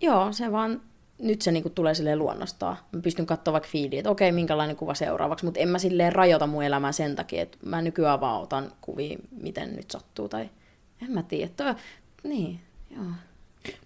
joo, 0.00 0.32
se 0.32 0.52
vaan, 0.52 0.82
nyt 1.18 1.42
se 1.42 1.52
niinku 1.52 1.70
tulee 1.70 1.94
silleen 1.94 2.18
luonnostaan. 2.18 2.76
Mä 2.92 3.00
pystyn 3.00 3.26
katsoa 3.26 3.52
vaikka 3.52 3.68
feediä, 3.72 4.00
että 4.00 4.10
okei, 4.10 4.32
minkälainen 4.32 4.76
kuva 4.76 4.94
seuraavaksi, 4.94 5.44
mutta 5.44 5.60
en 5.60 5.68
mä 5.68 5.78
silleen 5.78 6.12
rajoita 6.12 6.46
mun 6.46 6.64
elämää 6.64 6.92
sen 6.92 7.16
takia, 7.16 7.42
että 7.42 7.58
mä 7.66 7.82
nykyään 7.82 8.20
vaan 8.20 8.42
otan 8.42 8.72
kuvia, 8.80 9.18
miten 9.42 9.76
nyt 9.76 9.90
sattuu, 9.90 10.28
tai 10.28 10.50
en 11.02 11.10
mä 11.10 11.22
tiedä. 11.22 11.50
Toi, 11.56 11.74
niin, 12.22 12.60
joo. 12.90 13.04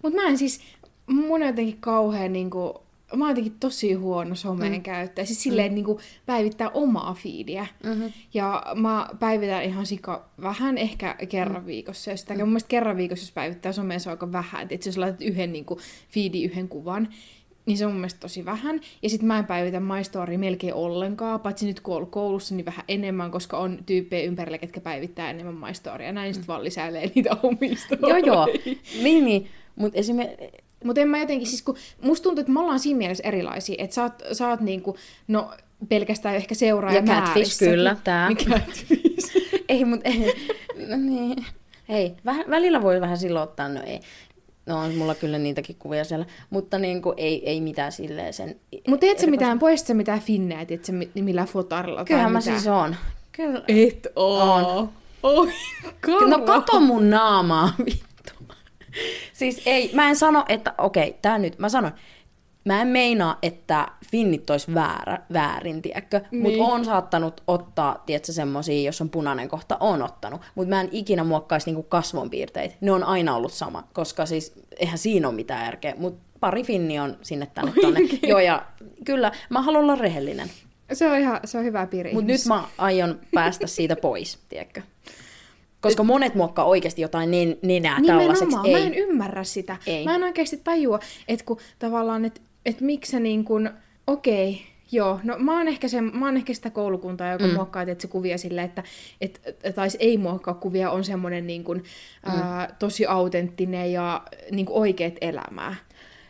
Mutta 0.03 0.21
mä 0.21 0.27
en 0.27 0.37
siis, 0.37 0.61
mun 1.07 1.41
on 1.41 1.47
jotenkin 1.47 1.77
kauhean 1.79 2.33
niin 2.33 2.49
kuin, 2.49 2.73
mä 3.15 3.23
oon 3.25 3.31
jotenkin 3.31 3.59
tosi 3.59 3.93
huono 3.93 4.35
someen 4.35 4.73
mm. 4.73 4.81
käyttäjä. 4.81 5.25
Siis 5.25 5.43
silleen, 5.43 5.71
mm. 5.71 5.75
niin 5.75 5.85
kuin, 5.85 5.99
päivittää 6.25 6.69
omaa 6.69 7.13
fiidiä. 7.13 7.67
Mm-hmm. 7.83 8.11
Ja 8.33 8.63
mä 8.75 9.09
päivitän 9.19 9.63
ihan 9.63 9.85
sika 9.85 10.25
vähän, 10.41 10.77
ehkä 10.77 11.15
kerran 11.29 11.61
mm. 11.61 11.67
viikossa. 11.67 12.11
Ja 12.11 12.17
sitä, 12.17 12.33
mm. 12.33 12.39
mun 12.39 12.49
mielestä 12.49 12.67
kerran 12.67 12.97
viikossa, 12.97 13.23
jos 13.23 13.31
päivittää 13.31 13.71
someen, 13.71 13.99
se 13.99 14.09
on 14.09 14.13
aika 14.13 14.31
vähän. 14.31 14.67
Että 14.69 14.89
jos 14.89 14.97
laitat 14.97 15.21
yhden 15.21 15.53
niin 15.53 15.65
kuin, 15.65 15.79
feedi, 16.09 16.43
yhden 16.43 16.67
kuvan, 16.67 17.09
niin 17.65 17.77
se 17.77 17.85
on 17.85 17.91
mun 17.91 17.99
mielestä 18.01 18.19
tosi 18.19 18.45
vähän. 18.45 18.81
Ja 19.01 19.09
sitten 19.09 19.27
mä 19.27 19.39
en 19.39 19.45
päivitä 19.45 19.79
My 19.79 20.37
melkein 20.37 20.73
ollenkaan, 20.73 21.39
paitsi 21.39 21.65
nyt 21.65 21.79
kun 21.79 21.95
on 21.95 22.07
koulussa, 22.07 22.55
niin 22.55 22.65
vähän 22.65 22.85
enemmän, 22.87 23.31
koska 23.31 23.57
on 23.57 23.79
tyyppejä 23.85 24.23
ympärillä, 24.23 24.57
ketkä 24.57 24.81
päivittää 24.81 25.29
enemmän 25.29 25.55
My 25.55 25.73
Storya. 25.73 26.11
Näin 26.11 26.29
mm. 26.29 26.33
sitten 26.33 26.47
vaan 26.47 26.63
lisäilee 26.63 27.11
niitä 27.15 27.37
omista. 27.43 27.95
Joo, 28.01 28.17
joo. 28.17 28.47
Niin, 29.03 29.25
niin. 29.25 29.47
Mutta 29.75 29.99
esimerkiksi 29.99 30.62
Mutta 30.83 31.01
en 31.01 31.07
mä 31.07 31.17
jotenkin, 31.19 31.47
siis 31.47 31.61
kun 31.61 31.75
musta 32.01 32.23
tuntuu, 32.23 32.39
että 32.41 32.51
me 32.53 32.59
ollaan 32.59 32.79
siinä 32.79 32.97
mielessä 32.97 33.23
erilaisia, 33.27 33.75
että 33.77 33.93
sä 33.93 34.03
oot, 34.03 34.13
sä 34.31 34.47
oot 34.49 34.59
niinku, 34.61 34.97
no 35.27 35.51
pelkästään 35.89 36.35
ehkä 36.35 36.55
seuraaja 36.55 36.97
Ja 36.99 37.03
Catfish, 37.03 37.59
kyllä, 37.59 37.95
tää. 38.03 38.29
Mikä 38.29 38.49
Catfish? 38.49 39.37
Ei, 39.69 39.85
mutta 39.85 40.09
ei. 40.09 40.33
No 40.87 40.97
niin. 40.97 41.45
Hei, 41.89 42.13
väh, 42.25 42.37
välillä 42.49 42.81
voi 42.81 43.01
vähän 43.01 43.17
silloin 43.17 43.43
ottaa, 43.43 43.69
no 43.69 43.81
ei. 43.85 43.99
No 44.65 44.79
on 44.79 44.95
mulla 44.95 45.15
kyllä 45.15 45.37
niitäkin 45.37 45.75
kuvia 45.79 46.03
siellä, 46.03 46.25
mutta 46.49 46.77
niin 46.79 47.01
kuin, 47.01 47.13
ei, 47.17 47.49
ei 47.49 47.61
mitään 47.61 47.91
silleen 47.91 48.33
sen... 48.33 48.55
Mutta 48.87 49.05
teet 49.05 49.19
sä 49.19 49.27
mitään, 49.27 49.59
poistat 49.59 49.87
sä 49.87 49.93
mitään 49.93 50.19
finnejä, 50.19 50.65
tiedät 50.65 50.85
sä 50.85 50.91
mi- 50.93 51.11
millä 51.15 51.45
fotarilla 51.45 52.05
Kyllähän 52.05 52.31
mä 52.31 52.39
mitään? 52.39 52.59
siis 52.59 52.67
oon. 52.73 52.95
Kyllä. 53.31 53.63
Et 53.67 54.07
oo. 54.15 54.89
Oi, 55.23 55.47
No 56.27 56.39
kato 56.39 56.79
mun 56.79 57.09
naamaa, 57.09 57.73
vittu. 57.85 58.05
Siis 59.33 59.61
ei, 59.65 59.91
mä 59.93 60.09
en 60.09 60.15
sano, 60.15 60.45
että 60.49 60.73
okei, 60.77 61.15
tää 61.21 61.37
nyt, 61.37 61.59
mä 61.59 61.69
sanon, 61.69 61.91
mä 62.65 62.81
en 62.81 62.87
meinaa, 62.87 63.37
että 63.41 63.87
finnit 64.11 64.49
ois 64.49 64.73
väärä, 64.73 65.19
väärin, 65.33 65.81
tiedätkö? 65.81 66.21
Niin. 66.31 66.43
Mutta 66.43 66.63
oon 66.63 66.85
saattanut 66.85 67.43
ottaa, 67.47 68.03
tiedätkö, 68.05 68.31
semmosia, 68.31 68.85
jos 68.85 69.01
on 69.01 69.09
punainen 69.09 69.49
kohta, 69.49 69.77
on 69.79 70.01
ottanut. 70.01 70.41
Mutta 70.55 70.69
mä 70.69 70.81
en 70.81 70.89
ikinä 70.91 71.23
muokkaisi 71.23 71.65
niinku 71.65 71.83
kasvonpiirteitä. 71.83 72.75
Ne 72.81 72.91
on 72.91 73.03
aina 73.03 73.35
ollut 73.35 73.53
sama, 73.53 73.87
koska 73.93 74.25
siis 74.25 74.53
eihän 74.79 74.97
siinä 74.97 75.27
ole 75.27 75.35
mitään 75.35 75.65
järkeä. 75.65 75.93
Mutta 75.97 76.23
pari 76.39 76.63
finni 76.63 76.99
on 76.99 77.17
sinne 77.21 77.47
tänne 77.53 77.73
tonne. 77.81 77.99
Joo, 78.23 78.39
ja 78.39 78.65
kyllä, 79.05 79.31
mä 79.49 79.61
haluan 79.61 79.83
olla 79.83 79.95
rehellinen. 79.95 80.51
Se 80.93 81.09
on 81.09 81.17
ihan, 81.17 81.39
se 81.45 81.57
on 81.57 81.63
hyvä 81.63 81.87
piiri. 81.87 82.13
Mutta 82.13 82.27
nyt 82.27 82.45
mä 82.47 82.63
aion 82.77 83.19
päästä 83.33 83.67
siitä 83.67 83.95
pois, 83.95 84.39
tiedätkö? 84.49 84.81
Koska 85.83 86.03
monet 86.03 86.35
muokkaa 86.35 86.65
oikeasti 86.65 87.01
jotain 87.01 87.31
nen- 87.31 87.57
nenää 87.61 87.99
tällaiseksi. 88.07 88.45
Nimenomaan, 88.45 88.65
Ei. 88.65 88.73
mä 88.73 88.87
en 88.87 88.93
ymmärrä 88.93 89.43
sitä. 89.43 89.77
Ei. 89.87 90.05
Mä 90.05 90.15
en 90.15 90.23
oikeasti 90.23 90.61
tajua, 90.63 90.99
että 91.27 91.45
kun 91.45 91.57
tavallaan, 91.79 92.25
että 92.25 92.41
et 92.65 92.81
miksi 92.81 93.11
sä 93.11 93.19
niin 93.19 93.45
kun, 93.45 93.69
okei, 94.07 94.61
Joo, 94.93 95.19
no 95.23 95.35
mä 95.39 95.57
oon 95.57 95.67
ehkä, 95.67 95.87
sen, 95.87 96.11
mä 96.13 96.25
oon 96.25 96.37
ehkä 96.37 96.53
sitä 96.53 96.69
koulukuntaa, 96.69 97.31
joka 97.31 97.47
mm. 97.47 97.53
muokkaa 97.53 97.81
että 97.81 98.01
se 98.01 98.07
kuvia 98.07 98.37
silleen, 98.37 98.65
että 98.65 98.83
et, 99.21 99.41
tai 99.75 99.87
ei 99.99 100.17
muokkaa 100.17 100.53
kuvia, 100.53 100.91
on 100.91 101.03
semmoinen 101.03 101.47
niin 101.47 101.63
kun, 101.63 101.77
mm. 101.77 102.41
ää, 102.41 102.75
tosi 102.79 103.05
autenttinen 103.05 103.93
ja 103.93 104.23
niin 104.51 104.65
kun 104.65 104.75
oikeet 104.75 105.17
elämää. 105.21 105.75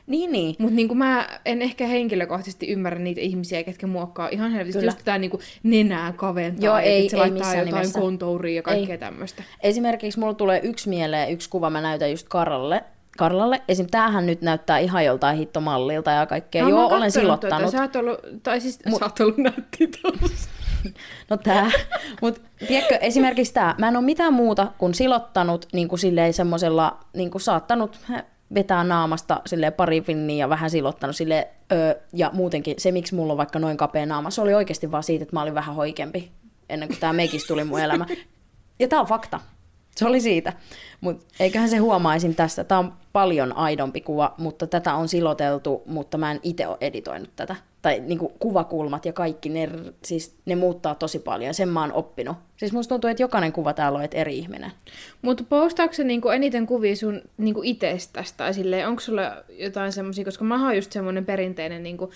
Niin, 0.08 0.32
niin. 0.32 0.56
Mutta 0.60 0.76
niin 0.76 0.98
mä 0.98 1.28
en 1.46 1.62
ehkä 1.62 1.88
henkilökohtaisesti 1.88 2.68
ymmärrä 2.68 3.00
niitä 3.00 3.22
ihmisiä, 3.22 3.64
ketkä 3.64 3.88
muokkaa 3.88 4.30
ihan 4.30 4.52
helvetisti 4.52 4.80
Kyllä. 4.80 4.92
just 4.92 4.98
tätä 4.98 5.18
niin 5.18 5.32
nenää 5.64 6.14
kaventaa, 6.14 6.66
Joo, 6.66 6.78
ei- 6.78 7.00
että 7.00 7.12
se 7.12 7.16
ei 7.18 7.20
laittaa 7.20 7.40
missään 7.40 7.66
jotain 7.68 7.82
nimessä. 7.82 8.00
kontouria 8.00 8.56
ja 8.56 8.62
kaikkea 8.62 8.94
Ei. 8.94 8.98
tämmöistä. 8.98 9.44
Esimerkiksi 9.64 10.20
mulla 10.20 10.34
tulee 10.34 10.60
yksi 10.64 10.90
mieleen, 10.90 11.32
yksi 11.32 11.50
kuva, 11.50 11.70
mä 11.70 11.82
näytän 11.82 12.12
just 12.12 12.28
Karlalle. 12.30 12.84
Karlalle. 13.18 13.62
Esim. 13.68 13.88
tämähän 13.92 14.26
nyt 14.26 14.42
näyttää 14.42 14.80
ihan 14.80 15.06
joltain 15.06 15.38
hittomallilta 15.38 16.12
ja 16.12 16.26
kaikkea. 16.26 16.64
No, 16.64 16.70
Joo, 16.70 16.88
olen 16.88 17.12
silottanut. 17.12 17.72
Sä 17.72 17.82
oot 17.82 17.96
ollut, 17.96 18.20
tai 18.44 18.62
siis 18.62 18.80
Mut... 18.86 19.00
sä 19.00 19.06
oot 19.06 19.20
ollut 19.20 19.38
nätti 19.38 19.88
tossa. 19.88 20.50
No 21.30 21.38
tää. 21.38 21.72
Mut 22.22 22.42
tiedätkö, 22.68 22.96
esimerkiksi 22.96 23.54
tää. 23.54 23.76
Mä 23.78 23.88
en 23.88 23.96
oo 23.96 24.02
mitään 24.02 24.34
muuta 24.34 24.68
kuin 24.78 24.94
silottanut 24.94 25.68
niin 25.74 25.88
kuin 25.88 26.00
silleen 26.00 26.34
semmosella, 26.34 26.98
niin 27.14 27.32
kuin 27.32 27.42
saattanut 27.42 28.00
vetää 28.54 28.84
naamasta 28.84 29.42
silleen 29.46 29.74
pari 29.74 30.02
finniä 30.02 30.46
ja 30.46 30.50
vähän 30.50 30.70
silottanut 30.70 31.16
sille 31.16 31.48
öö, 31.72 31.96
ja 32.14 32.30
muutenkin 32.34 32.76
se, 32.78 32.92
miksi 32.92 33.16
mulla 33.16 33.34
on 33.34 33.38
vaikka 33.38 33.60
noin 33.60 33.78
kapea 33.78 34.06
naama, 34.06 34.30
se 34.30 34.42
oli 34.42 34.54
oikeasti 34.54 34.92
vaan 34.92 35.04
siitä, 35.04 35.24
että 35.24 35.36
mä 35.36 35.42
olin 35.42 35.56
vähän 35.56 35.76
hoikempi 35.76 36.32
ennen 36.70 36.90
kuin 36.90 37.00
tää 37.00 37.14
meikis 37.14 37.48
tuli 37.48 37.64
mun 37.64 37.80
elämä. 37.80 38.06
Ja 38.80 38.88
tää 38.88 39.00
on 39.00 39.08
fakta. 39.08 39.40
Se 39.96 40.06
oli 40.06 40.22
siitä. 40.22 40.54
Mutta 41.02 41.26
eiköhän 41.40 41.70
se 41.70 41.78
huomaisin 41.78 42.36
tässä. 42.36 42.64
Tämä 42.64 42.80
on 42.80 42.94
paljon 43.14 43.54
aidompi 43.58 44.02
kuva, 44.02 44.36
mutta 44.38 44.68
tätä 44.68 44.96
on 44.96 45.08
siloteltu, 45.08 45.84
mutta 45.86 46.18
mä 46.18 46.32
en 46.32 46.40
itse 46.44 46.68
ole 46.68 46.78
editoinut 46.82 47.30
tätä. 47.36 47.56
Tai 47.84 48.00
niinku 48.06 48.32
kuvakulmat 48.40 49.06
ja 49.06 49.14
kaikki, 49.14 49.50
ne, 49.50 49.70
siis, 50.04 50.36
ne 50.46 50.56
muuttaa 50.56 50.96
tosi 50.96 51.20
paljon. 51.20 51.54
Sen 51.54 51.70
mä 51.70 51.82
oon 51.82 51.94
oppinut. 51.94 52.38
Siis 52.58 52.74
musta 52.74 52.96
tuntuu, 52.96 53.10
että 53.10 53.24
jokainen 53.24 53.52
kuva 53.52 53.74
täällä 53.74 54.00
on 54.00 54.08
eri 54.12 54.38
ihminen. 54.38 54.72
Mutta 55.22 55.44
postaatko 55.50 55.94
sä 55.94 56.04
niinku 56.04 56.30
eniten 56.30 56.68
kuvia 56.68 56.96
sun 56.96 57.22
niinku 57.38 57.62
itsestäsi? 57.64 58.34
Tai 58.38 58.54
silleen, 58.54 58.88
onko 58.88 59.00
sulla 59.00 59.44
jotain 59.50 59.92
semmoisia, 59.92 60.26
koska 60.26 60.46
mä 60.46 60.66
oon 60.66 60.76
just 60.76 60.92
semmoinen 60.92 61.26
perinteinen 61.26 61.84
niinku 61.84 62.12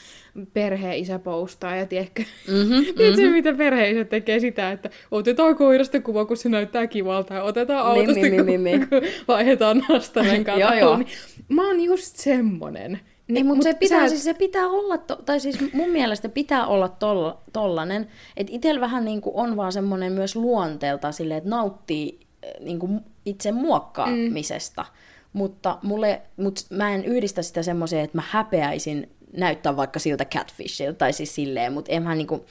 perheen-isä 0.54 1.20
postaa 1.20 1.76
ja 1.76 1.86
tiedätkö, 1.86 2.24
mm-hmm, 2.48 2.86
tiedätkö 2.98 3.22
mm-hmm. 3.22 3.32
mitä 3.34 3.54
perheisä 3.54 4.06
tekee 4.06 4.40
sitä, 4.40 4.72
että 4.72 4.90
otetaan 5.12 5.56
koirasta 5.56 6.02
kuva, 6.02 6.26
kun 6.26 6.38
se 6.38 6.50
näyttää 6.50 6.88
kivalta 6.88 7.34
ja 7.34 7.44
otetaan 7.44 7.94
Niin, 7.94 8.00
autosta 8.00 8.22
niin, 8.22 8.32
kuva, 8.32 8.44
niin, 8.44 8.64
niin, 8.64 8.90
kun 8.90 9.02
vaihdetaan 9.28 9.84
nastanen 9.90 10.36
Joo, 10.48 10.58
kanssa. 10.58 10.76
joo. 10.76 10.98
Niin 10.98 11.08
Mä 11.50 11.68
oon 11.68 11.82
just 11.82 12.16
semmonen. 12.16 13.00
Niin, 13.28 13.46
mutta 13.46 13.64
se, 13.64 13.74
pitää, 13.74 14.02
sä- 14.02 14.10
siis 14.10 14.24
se 14.24 14.34
pitää 14.34 14.68
olla, 14.68 14.98
to, 14.98 15.16
tai 15.16 15.40
siis 15.40 15.74
mun 15.74 15.90
mielestä 15.90 16.30
pitää 16.30 16.68
olla 16.68 16.90
tolla, 16.90 17.42
tollanen, 17.54 18.08
että 18.38 18.54
itsellä 18.56 18.82
vähän 18.82 19.06
niin 19.06 19.22
kuin 19.22 19.36
on 19.36 19.58
vaan 19.58 19.72
semmoinen 19.72 20.12
myös 20.12 20.36
luonteelta 20.36 21.12
silleen, 21.12 21.38
että 21.38 21.50
nauttii 21.50 22.20
eh, 22.44 22.54
niin 22.60 22.80
kuin 22.80 23.00
itse 23.26 23.52
muokkaamisesta, 23.52 24.82
mm. 24.82 24.90
mutta 25.34 25.78
mulle, 25.84 26.22
mut 26.38 26.60
mä 26.70 26.94
en 26.94 27.06
yhdistä 27.06 27.42
sitä 27.42 27.64
semmoiseen, 27.64 28.04
että 28.04 28.18
mä 28.18 28.24
häpeäisin 28.30 29.10
näyttää 29.38 29.76
vaikka 29.76 30.00
siltä 30.00 30.26
catfishilta, 30.26 30.98
tai 30.98 31.14
siis 31.14 31.36
silleen, 31.36 31.74
mutta 31.74 31.92
en 31.92 32.04
mä 32.04 32.16
niinku, 32.16 32.46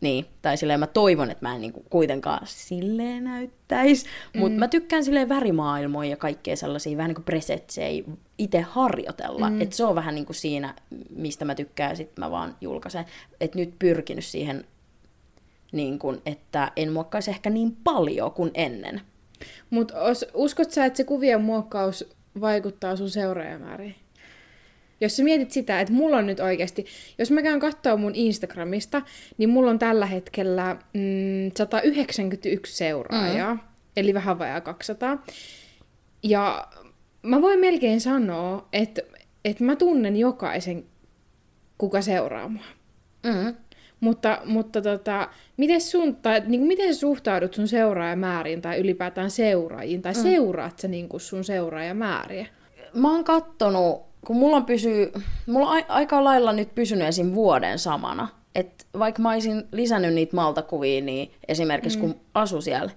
niin, 0.00 0.26
tai 0.42 0.56
silleen 0.56 0.80
mä 0.80 0.86
toivon, 0.86 1.30
että 1.30 1.46
mä 1.46 1.54
en 1.54 1.60
niinku 1.60 1.84
kuitenkaan 1.90 2.40
silleen 2.44 3.24
näyttäisi, 3.24 4.06
mm. 4.34 4.40
mutta 4.40 4.58
mä 4.58 4.68
tykkään 4.68 5.04
silleen 5.04 5.28
värimaailmoja 5.28 6.10
ja 6.10 6.16
kaikkea 6.16 6.56
sellaisia 6.56 6.96
vähän 6.96 7.08
niin 7.08 7.14
kuin 7.14 7.24
presetsejä 7.24 8.04
itse 8.38 8.60
harjoitella, 8.60 9.50
mm. 9.50 9.60
että 9.60 9.76
se 9.76 9.84
on 9.84 9.94
vähän 9.94 10.14
niin 10.14 10.26
kuin 10.26 10.36
siinä, 10.36 10.74
mistä 11.10 11.44
mä 11.44 11.54
tykkään, 11.54 11.96
sit 11.96 12.18
mä 12.18 12.30
vaan 12.30 12.56
julkaisen, 12.60 13.04
että 13.40 13.58
nyt 13.58 13.74
pyrkinyt 13.78 14.24
siihen, 14.24 14.64
niin 15.72 15.98
kuin, 15.98 16.22
että 16.26 16.72
en 16.76 16.92
muokkaisi 16.92 17.30
ehkä 17.30 17.50
niin 17.50 17.76
paljon 17.84 18.32
kuin 18.32 18.50
ennen. 18.54 19.00
Mut 19.70 19.92
os, 19.94 20.26
uskot 20.34 20.70
sä, 20.70 20.84
että 20.84 20.96
se 20.96 21.04
kuvien 21.04 21.42
muokkaus 21.42 22.10
vaikuttaa 22.40 22.96
sun 22.96 23.10
seuraajamääriin? 23.10 23.94
Jos 25.00 25.16
sä 25.16 25.22
mietit 25.22 25.50
sitä, 25.50 25.80
että 25.80 25.92
mulla 25.92 26.16
on 26.16 26.26
nyt 26.26 26.40
oikeasti, 26.40 26.86
jos 27.18 27.30
mä 27.30 27.42
käyn 27.42 27.60
katsoa 27.60 27.96
mun 27.96 28.14
Instagramista, 28.14 29.02
niin 29.38 29.50
mulla 29.50 29.70
on 29.70 29.78
tällä 29.78 30.06
hetkellä 30.06 30.76
mm, 30.92 31.50
191 31.58 32.76
seuraajaa, 32.76 33.54
mm. 33.54 33.60
eli 33.96 34.14
vähän 34.14 34.38
vajaa 34.38 34.60
200. 34.60 35.24
Ja 36.22 36.68
mä 37.22 37.42
voin 37.42 37.60
melkein 37.60 38.00
sanoa, 38.00 38.68
että, 38.72 39.02
että 39.44 39.64
mä 39.64 39.76
tunnen 39.76 40.16
jokaisen, 40.16 40.84
kuka 41.78 42.00
seuraa 42.02 42.48
mua. 42.48 42.64
Mm. 43.22 43.54
Mutta, 44.00 44.40
mutta 44.44 44.82
tota, 44.82 45.28
miten, 45.56 45.80
sun, 45.80 46.16
tai, 46.16 46.40
niin 46.46 46.60
kuin, 46.60 46.68
miten 46.68 46.94
sä 46.94 47.00
suhtaudut 47.00 47.54
sun 47.54 47.68
seuraajamääriin 47.68 48.62
tai 48.62 48.78
ylipäätään 48.78 49.30
seuraajiin? 49.30 50.02
Tai 50.02 50.12
mm. 50.12 50.22
seuraat 50.22 50.78
sä 50.78 50.88
niin 50.88 51.08
kuin 51.08 51.20
sun 51.20 51.44
seuraajamääriä? 51.44 52.46
Mä 52.94 53.12
oon 53.12 53.24
kattonut, 53.24 54.05
kun 54.26 54.36
mulla 54.36 54.56
on, 54.56 54.64
pysy, 54.64 55.12
mulla 55.46 55.70
on 55.70 55.82
aika 55.88 56.24
lailla 56.24 56.52
nyt 56.52 56.74
pysynyt 56.74 57.08
esim. 57.08 57.34
vuoden 57.34 57.78
samana. 57.78 58.28
Et 58.54 58.86
vaikka 58.98 59.22
mä 59.22 59.30
olisin 59.30 59.64
lisännyt 59.72 60.14
niitä 60.14 60.36
maltakuvia, 60.36 61.00
niin 61.02 61.30
esimerkiksi 61.48 61.98
mm. 61.98 62.00
kun 62.00 62.20
asu 62.34 62.60
siellä, 62.60 62.90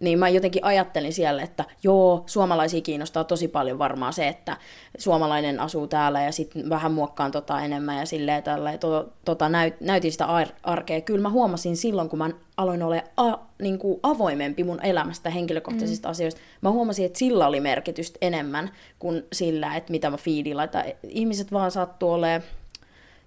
niin 0.00 0.18
mä 0.18 0.28
jotenkin 0.28 0.64
ajattelin 0.64 1.12
siellä, 1.12 1.42
että 1.42 1.64
joo, 1.82 2.22
suomalaisia 2.26 2.80
kiinnostaa 2.80 3.24
tosi 3.24 3.48
paljon 3.48 3.78
varmaan 3.78 4.12
se, 4.12 4.28
että 4.28 4.56
suomalainen 4.98 5.60
asuu 5.60 5.86
täällä 5.86 6.22
ja 6.22 6.32
sitten 6.32 6.68
vähän 6.68 6.92
muokkaan 6.92 7.30
tota 7.30 7.60
enemmän 7.60 7.98
ja 7.98 8.06
silleen 8.06 8.42
tällä. 8.42 8.72
Ja 8.72 8.78
to, 8.78 9.12
tota, 9.24 9.48
näyt, 9.48 9.80
näytin 9.80 10.12
sitä 10.12 10.24
ar- 10.24 10.48
arkea. 10.62 11.00
Kyllä 11.00 11.22
mä 11.22 11.30
huomasin 11.30 11.76
silloin, 11.76 12.08
kun 12.08 12.18
mä 12.18 12.30
aloin 12.56 12.82
olla 12.82 13.02
a, 13.16 13.38
niin 13.62 13.78
kuin 13.78 14.00
avoimempi 14.02 14.64
mun 14.64 14.84
elämästä 14.84 15.30
henkilökohtaisista 15.30 16.08
mm. 16.08 16.10
asioista, 16.10 16.40
mä 16.60 16.70
huomasin, 16.70 17.06
että 17.06 17.18
sillä 17.18 17.46
oli 17.46 17.60
merkitystä 17.60 18.18
enemmän 18.22 18.70
kuin 18.98 19.22
sillä, 19.32 19.76
että 19.76 19.90
mitä 19.90 20.10
mä 20.10 20.16
feediin 20.16 20.56
laitan. 20.56 20.84
Ihmiset 21.08 21.52
vaan 21.52 21.70
sattuu 21.70 22.10
olemaan, 22.10 22.42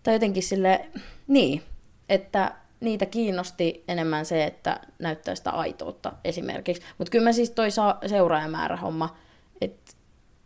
tai 0.04 0.14
jotenkin 0.14 0.44
sille 0.44 0.86
niin, 1.28 1.62
että 2.10 2.61
niitä 2.82 3.06
kiinnosti 3.06 3.84
enemmän 3.88 4.26
se, 4.26 4.44
että 4.44 4.80
näyttää 5.00 5.36
sitä 5.36 5.50
aitoutta 5.50 6.14
esimerkiksi. 6.24 6.82
Mutta 6.98 7.12
kyllä 7.12 7.24
mä 7.24 7.32
siis 7.32 7.50
toi 7.50 7.68
seuraajamäärä 8.08 8.78
homma, 8.78 9.16
että 9.62 9.94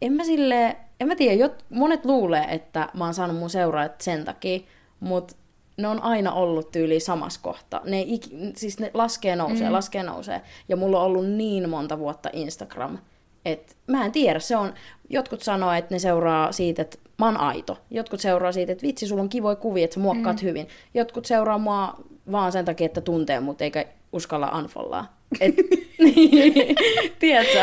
en 0.01 0.13
mä 0.13 0.23
sille, 0.23 0.77
en 0.99 1.07
mä 1.07 1.15
tiedä, 1.15 1.33
jot, 1.33 1.65
monet 1.69 2.05
luulee, 2.05 2.45
että 2.49 2.89
mä 2.93 3.03
oon 3.05 3.13
saanut 3.13 3.37
mun 3.37 3.49
seuraajat 3.49 4.01
sen 4.01 4.25
takia, 4.25 4.59
mutta 4.99 5.35
ne 5.77 5.87
on 5.87 6.03
aina 6.03 6.33
ollut 6.33 6.71
tyyli 6.71 6.99
samassa 6.99 7.39
kohtaa. 7.43 7.81
Ne, 7.83 8.01
iki, 8.01 8.29
siis 8.55 8.79
ne 8.79 8.91
laskee 8.93 9.35
nousee, 9.35 9.67
mm. 9.67 9.73
laskee 9.73 10.03
nousee. 10.03 10.41
Ja 10.69 10.75
mulla 10.75 10.99
on 10.99 11.05
ollut 11.05 11.29
niin 11.29 11.69
monta 11.69 11.99
vuotta 11.99 12.29
Instagram, 12.33 12.97
että 13.45 13.73
mä 13.87 14.05
en 14.05 14.11
tiedä, 14.11 14.39
se 14.39 14.57
on, 14.57 14.73
jotkut 15.09 15.41
sanoo, 15.41 15.71
että 15.71 15.95
ne 15.95 15.99
seuraa 15.99 16.51
siitä, 16.51 16.81
että 16.81 16.97
mä 17.17 17.25
oon 17.25 17.37
aito. 17.37 17.77
Jotkut 17.91 18.19
seuraa 18.19 18.51
siitä, 18.51 18.71
että 18.71 18.87
vitsi, 18.87 19.07
sulla 19.07 19.21
on 19.21 19.29
kivoja 19.29 19.55
kuvia, 19.55 19.83
että 19.83 19.93
sä 19.93 19.99
muokkaat 19.99 20.41
mm. 20.41 20.47
hyvin. 20.47 20.67
Jotkut 20.93 21.25
seuraa 21.25 21.57
mua 21.57 21.95
vaan 22.31 22.51
sen 22.51 22.65
takia, 22.65 22.85
että 22.85 23.01
tuntee 23.01 23.39
mut 23.39 23.61
eikä 23.61 23.85
uskalla 24.13 24.57
unfollaa. 24.57 25.17
Et, 25.41 25.55
niin, 25.99 26.53
tiedätkö? 27.19 27.59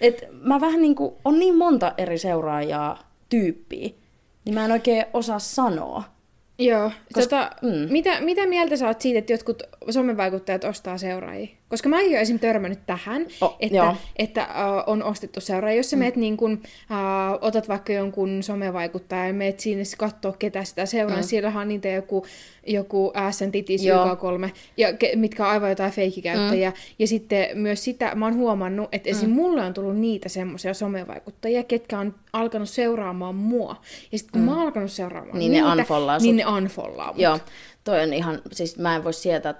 Et 0.00 0.24
mä 0.32 0.60
vähän 0.60 0.80
niinku, 0.80 1.16
on 1.24 1.38
niin 1.38 1.56
monta 1.56 1.94
eri 1.98 2.18
seuraajaa, 2.18 3.08
tyyppiä, 3.28 3.90
niin 4.44 4.54
mä 4.54 4.64
en 4.64 4.72
oikein 4.72 5.04
osaa 5.12 5.38
sanoa. 5.38 6.02
Joo. 6.58 6.90
Koska- 7.12 7.20
tota, 7.22 7.50
mm. 7.62 7.92
mitä, 7.92 8.20
mitä 8.20 8.46
mieltä 8.46 8.76
sä 8.76 8.86
oot 8.86 9.00
siitä, 9.00 9.18
että 9.18 9.32
jotkut 9.32 9.62
somevaikuttajat 9.90 10.64
ostaa 10.64 10.98
seuraajia? 10.98 11.57
Koska 11.68 11.88
mä 11.88 11.96
oon 11.96 12.10
jo 12.10 12.18
esim. 12.18 12.38
törmännyt 12.38 12.86
tähän, 12.86 13.26
O, 13.42 13.56
että, 13.60 13.76
joo. 13.76 13.96
että 14.16 14.42
uh, 14.42 14.92
on 14.92 15.02
ostettu 15.02 15.40
seuraajia. 15.40 15.76
Jos 15.76 15.90
sä 15.90 15.96
mm. 15.96 16.00
meet 16.00 16.16
niin 16.16 16.36
kun, 16.36 16.52
uh, 16.52 17.38
otat 17.40 17.68
vaikka 17.68 17.92
jonkun 17.92 18.42
somevaikuttajan 18.42 19.26
ja 19.26 19.34
meet 19.34 19.60
sinne 19.60 19.84
katsoa, 19.98 20.32
ketä 20.38 20.64
sitä 20.64 20.86
seuraa, 20.86 21.16
mm. 21.16 21.22
siellähän 21.22 21.62
on 21.62 21.68
niitä 21.68 21.88
joku, 21.88 22.26
joku 22.66 23.12
SN 23.30 23.50
Titis, 23.50 23.84
Joo. 23.84 24.14
UK3, 24.14 24.50
ja, 24.76 24.92
ke, 24.92 25.12
mitkä 25.16 25.44
on 25.44 25.50
aivan 25.50 25.68
jotain 25.68 25.92
feikikäyttäjiä. 25.92 26.70
Mm. 26.70 26.76
Ja 26.98 27.06
sitten 27.06 27.58
myös 27.58 27.84
sitä, 27.84 28.14
mä 28.14 28.24
oon 28.26 28.34
huomannut, 28.34 28.88
että 28.92 29.10
esim. 29.10 29.28
Mm. 29.28 29.34
mulle 29.34 29.64
on 29.64 29.74
tullut 29.74 29.96
niitä 29.96 30.28
semmoisia 30.28 30.74
somevaikuttajia, 30.74 31.62
ketkä 31.62 31.98
on 31.98 32.14
alkanut 32.32 32.68
seuraamaan 32.68 33.34
mua. 33.34 33.76
Ja 34.12 34.18
sitten 34.18 34.32
kun 34.32 34.40
mm. 34.40 34.44
mä 34.44 34.52
oon 34.52 34.62
alkanut 34.62 34.92
seuraamaan 34.92 35.38
Niin 35.38 35.52
ne 35.52 35.60
niitä, 35.60 35.72
unfollaa 35.72 36.18
niin 36.18 36.40
sut. 36.40 36.52
ne 36.52 36.56
unfollaa 36.56 37.12
mut. 37.12 37.22
Joo, 37.22 37.38
toi 37.84 38.02
on 38.02 38.12
ihan, 38.12 38.42
siis 38.52 38.78
mä 38.78 38.96
en 38.96 39.04
voi 39.04 39.12
sietää 39.12 39.54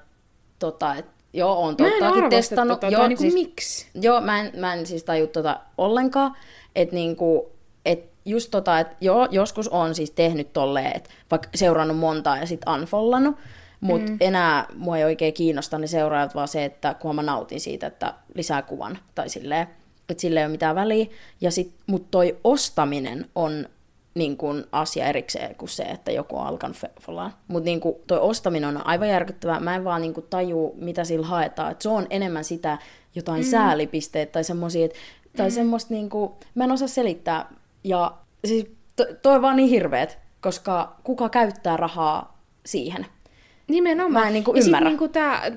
tota, 0.59 0.95
että 0.95 1.17
joo, 1.32 1.62
on 1.62 1.76
tottaakin 1.76 2.30
testannut. 2.30 2.80
tota, 2.80 2.92
joo, 2.92 3.00
tai 3.00 3.08
niinku 3.08 3.23
siis, 3.23 3.35
miksi? 3.35 3.87
Joo, 3.94 4.20
mä 4.20 4.40
en, 4.40 4.52
mä 4.56 4.75
en 4.75 4.87
siis 4.87 5.04
taju 5.04 5.26
tota 5.26 5.61
ollenkaan, 5.78 6.37
että 6.76 6.94
niinku, 6.94 7.52
et 7.85 8.04
just 8.25 8.50
tota, 8.50 8.78
että 8.78 8.97
joo, 9.00 9.28
joskus 9.30 9.68
on 9.68 9.94
siis 9.94 10.11
tehnyt 10.11 10.52
tolleen, 10.52 10.97
että 10.97 11.11
vaikka 11.30 11.49
seurannut 11.54 11.97
montaa 11.97 12.38
ja 12.38 12.47
sit 12.47 12.61
unfollannut, 12.75 13.37
mutta 13.80 14.12
mm. 14.12 14.16
enää 14.20 14.66
mua 14.75 14.99
ei 14.99 15.04
oikein 15.04 15.35
kiinnosta 15.35 15.78
ne 15.78 15.87
seuraajat, 15.87 16.35
vaan 16.35 16.49
se, 16.49 16.64
että 16.64 16.94
kun 16.94 17.14
mä 17.14 17.23
nautin 17.23 17.61
siitä, 17.61 17.87
että 17.87 18.14
lisää 18.35 18.62
kuvan 18.62 18.99
tai 19.14 19.28
silleen, 19.28 19.68
että 20.08 20.20
sillä 20.20 20.40
ei 20.40 20.47
ole 20.47 20.52
mitään 20.52 20.75
väliä. 20.75 21.06
Ja 21.40 21.50
sit, 21.50 21.73
mut 21.87 22.11
toi 22.11 22.37
ostaminen 22.44 23.26
on 23.35 23.68
niin 24.15 24.37
kuin 24.37 24.65
asia 24.73 25.07
erikseen 25.07 25.55
kuin 25.55 25.69
se, 25.69 25.83
että 25.83 26.12
joku 26.12 26.37
on 26.37 26.47
alkanut 26.47 26.77
follaan. 27.00 27.33
Mutta 27.49 27.65
niin 27.65 27.81
kuin 27.81 27.95
toi 28.07 28.19
ostaminen 28.19 28.69
on 28.69 28.87
aivan 28.87 29.09
järkyttävää. 29.09 29.61
Mä 29.61 29.77
en 29.77 29.85
vaan 29.85 30.03
niin 30.03 30.15
kuin 30.15 30.27
taju, 30.31 30.75
mitä 30.77 31.05
sillä 31.05 31.27
haetaan. 31.27 31.73
Et 31.73 31.83
se 31.83 31.88
on 31.88 32.07
enemmän 32.11 32.45
sitä 32.45 32.79
jotain 33.15 33.45
mm. 33.45 33.50
säälipisteitä 33.50 34.33
tai 34.33 34.45
semmoisia, 34.45 34.88
tai 35.37 35.49
mm. 35.49 35.55
semmoista 35.55 35.95
niin 35.95 36.11
kuin, 36.11 36.33
mä 36.55 36.65
en 36.65 36.73
osaa 36.73 36.88
selittää. 36.88 37.53
Ja 37.85 38.15
siis 38.45 38.67
to, 38.97 39.07
toi 39.23 39.35
on 39.35 39.43
vaan 39.43 39.57
niin 39.57 39.69
hirveet, 39.69 40.19
koska 40.41 40.97
kuka 41.05 41.29
käyttää 41.29 41.77
rahaa 41.77 42.43
siihen? 42.67 43.07
Nimenomaan. 43.69 44.12
Mä 44.12 44.27
en 44.27 44.33
niinku 44.33 44.55
Ja 44.55 44.62
sit 44.62 44.67
ymmärrä. 44.67 44.88
Niinku 44.88 45.09
tää, 45.09 45.53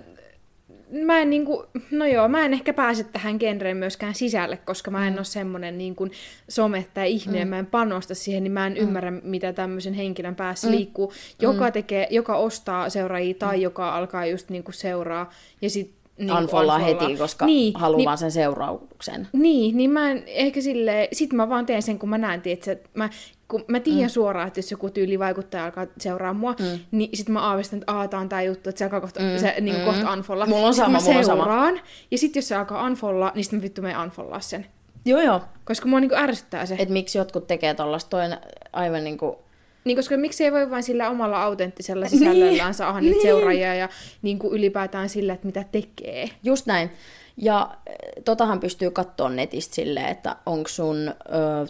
mä 0.92 1.20
en 1.20 1.30
niinku, 1.30 1.66
no 1.92 2.06
joo, 2.06 2.28
mä 2.28 2.46
en 2.46 2.54
ehkä 2.54 2.74
pääse 2.74 3.04
tähän 3.04 3.36
genreen 3.40 3.78
myöskään 3.78 4.16
sisälle, 4.16 4.58
koska 4.58 4.92
mä 4.92 5.08
en 5.08 5.14
mm. 5.14 5.18
ole 5.18 5.26
semmonen 5.26 5.78
niinku 5.78 6.08
somettaja 6.50 7.06
ihminen, 7.06 7.48
mm. 7.48 7.50
mä 7.50 7.60
en 7.60 7.66
panosta 7.66 8.16
siihen, 8.16 8.44
niin 8.44 8.52
mä 8.52 8.68
en 8.68 8.74
mm. 8.74 8.80
ymmärrä, 8.80 9.12
mitä 9.12 9.54
tämmöisen 9.54 9.94
henkilön 9.94 10.36
päässä 10.36 10.68
mm. 10.68 10.74
liikkuu, 10.76 11.14
joka 11.42 11.66
Mm. 11.66 11.72
tekee, 11.72 12.08
joka 12.10 12.36
ostaa 12.36 12.90
seuraajia 12.90 13.34
tai 13.34 13.58
mm. 13.58 13.62
joka 13.62 13.96
alkaa 13.96 14.26
just 14.26 14.50
niinku 14.50 14.72
seuraa 14.72 15.30
ja 15.62 15.70
sit 15.70 15.92
niinku 16.18 16.36
Unfollaa 16.38 16.76
unfollaa. 16.76 17.06
heti, 17.08 17.18
koska 17.18 17.46
niin, 17.46 17.74
haluaa 17.76 17.98
niin, 17.98 18.06
vaan 18.06 18.18
sen 18.18 18.32
seurauksen. 18.32 19.28
niin, 19.34 19.78
niin 19.78 19.92
mä 19.92 20.12
en 20.12 20.24
ehkä 20.28 20.62
sille, 20.62 21.08
sit 21.14 21.34
mä 21.34 21.50
vaan 21.50 21.66
teen 21.66 21.82
sen, 21.82 22.00
kun 22.00 22.10
mä 22.10 22.18
näen, 22.18 22.42
että 22.46 22.78
mä, 22.94 23.10
kun 23.52 23.66
mä 23.68 23.80
tiedän 23.80 24.04
mm. 24.04 24.10
suoraan, 24.10 24.48
että 24.48 24.60
jos 24.60 24.72
joku 24.72 24.90
tyyli 24.90 25.20
vaikuttaja 25.20 25.66
alkaa 25.66 25.88
seuraa 26.00 26.34
mua, 26.34 26.56
mm. 26.60 26.80
niin 26.92 27.18
sit 27.18 27.30
mä 27.30 27.40
aavistan, 27.40 27.80
että 27.80 27.92
aah, 27.94 28.10
tää 28.10 28.20
on 28.20 28.30
tää 28.30 28.42
juttu, 28.42 28.70
että 28.70 28.80
se 28.80 28.86
alkaa 28.86 29.02
kohta, 29.02 29.20
mm. 29.20 29.40
se 29.40 29.56
niin 29.62 29.76
mm. 29.76 29.86
kohta 29.86 30.14
unfolla. 30.14 30.46
Mulla 30.46 30.68
on 30.68 30.74
sit 30.74 30.84
sama, 30.84 31.00
mä 31.00 31.04
mulla 31.06 31.20
on 31.20 31.26
sama. 31.26 31.44
seuraan, 31.44 31.82
ja 32.12 32.18
sit 32.18 32.36
jos 32.36 32.48
se 32.48 32.56
alkaa 32.56 32.84
unfolla, 32.86 33.32
niin 33.36 33.44
sit 33.44 33.54
mä 33.54 33.62
vittu 33.62 33.82
menen 33.82 34.00
unfollaa 34.00 34.40
sen. 34.40 34.66
Joo, 35.06 35.22
joo. 35.22 35.42
Koska 35.66 35.88
mua 35.88 36.00
niinku 36.00 36.16
ärsyttää 36.16 36.66
se. 36.66 36.76
Et... 36.80 36.90
Miksi 36.90 37.18
jotkut 37.18 37.48
tekee 37.48 37.74
tollasta, 37.74 38.10
toi 38.10 38.26
on 38.26 38.38
aivan 38.74 39.04
niinku... 39.04 39.40
Niin, 39.84 39.98
koska 39.98 40.18
miksi 40.18 40.44
ei 40.44 40.52
voi 40.52 40.70
vain 40.70 40.84
sillä 40.84 41.10
omalla 41.10 41.44
autenttisella 41.44 42.08
sisällöllään 42.08 42.74
saada 42.74 43.00
niitä 43.00 43.16
Niin. 43.16 43.22
seuraajia 43.22 43.76
ja 43.76 43.90
niin 44.22 44.40
kuin 44.40 44.54
ylipäätään 44.54 45.10
sillä, 45.10 45.34
että 45.34 45.46
mitä 45.46 45.66
tekee. 45.72 46.30
Just 46.44 46.66
näin. 46.66 46.92
Ja 47.38 47.70
eh, 47.88 47.96
totahan 48.26 48.60
pystyy 48.60 48.92
katsoa 48.92 49.30
netistä 49.30 49.76
silleen, 49.76 50.08
että 50.08 50.36
onko 50.46 50.68
sun, 50.70 51.08
ö, 51.08 51.14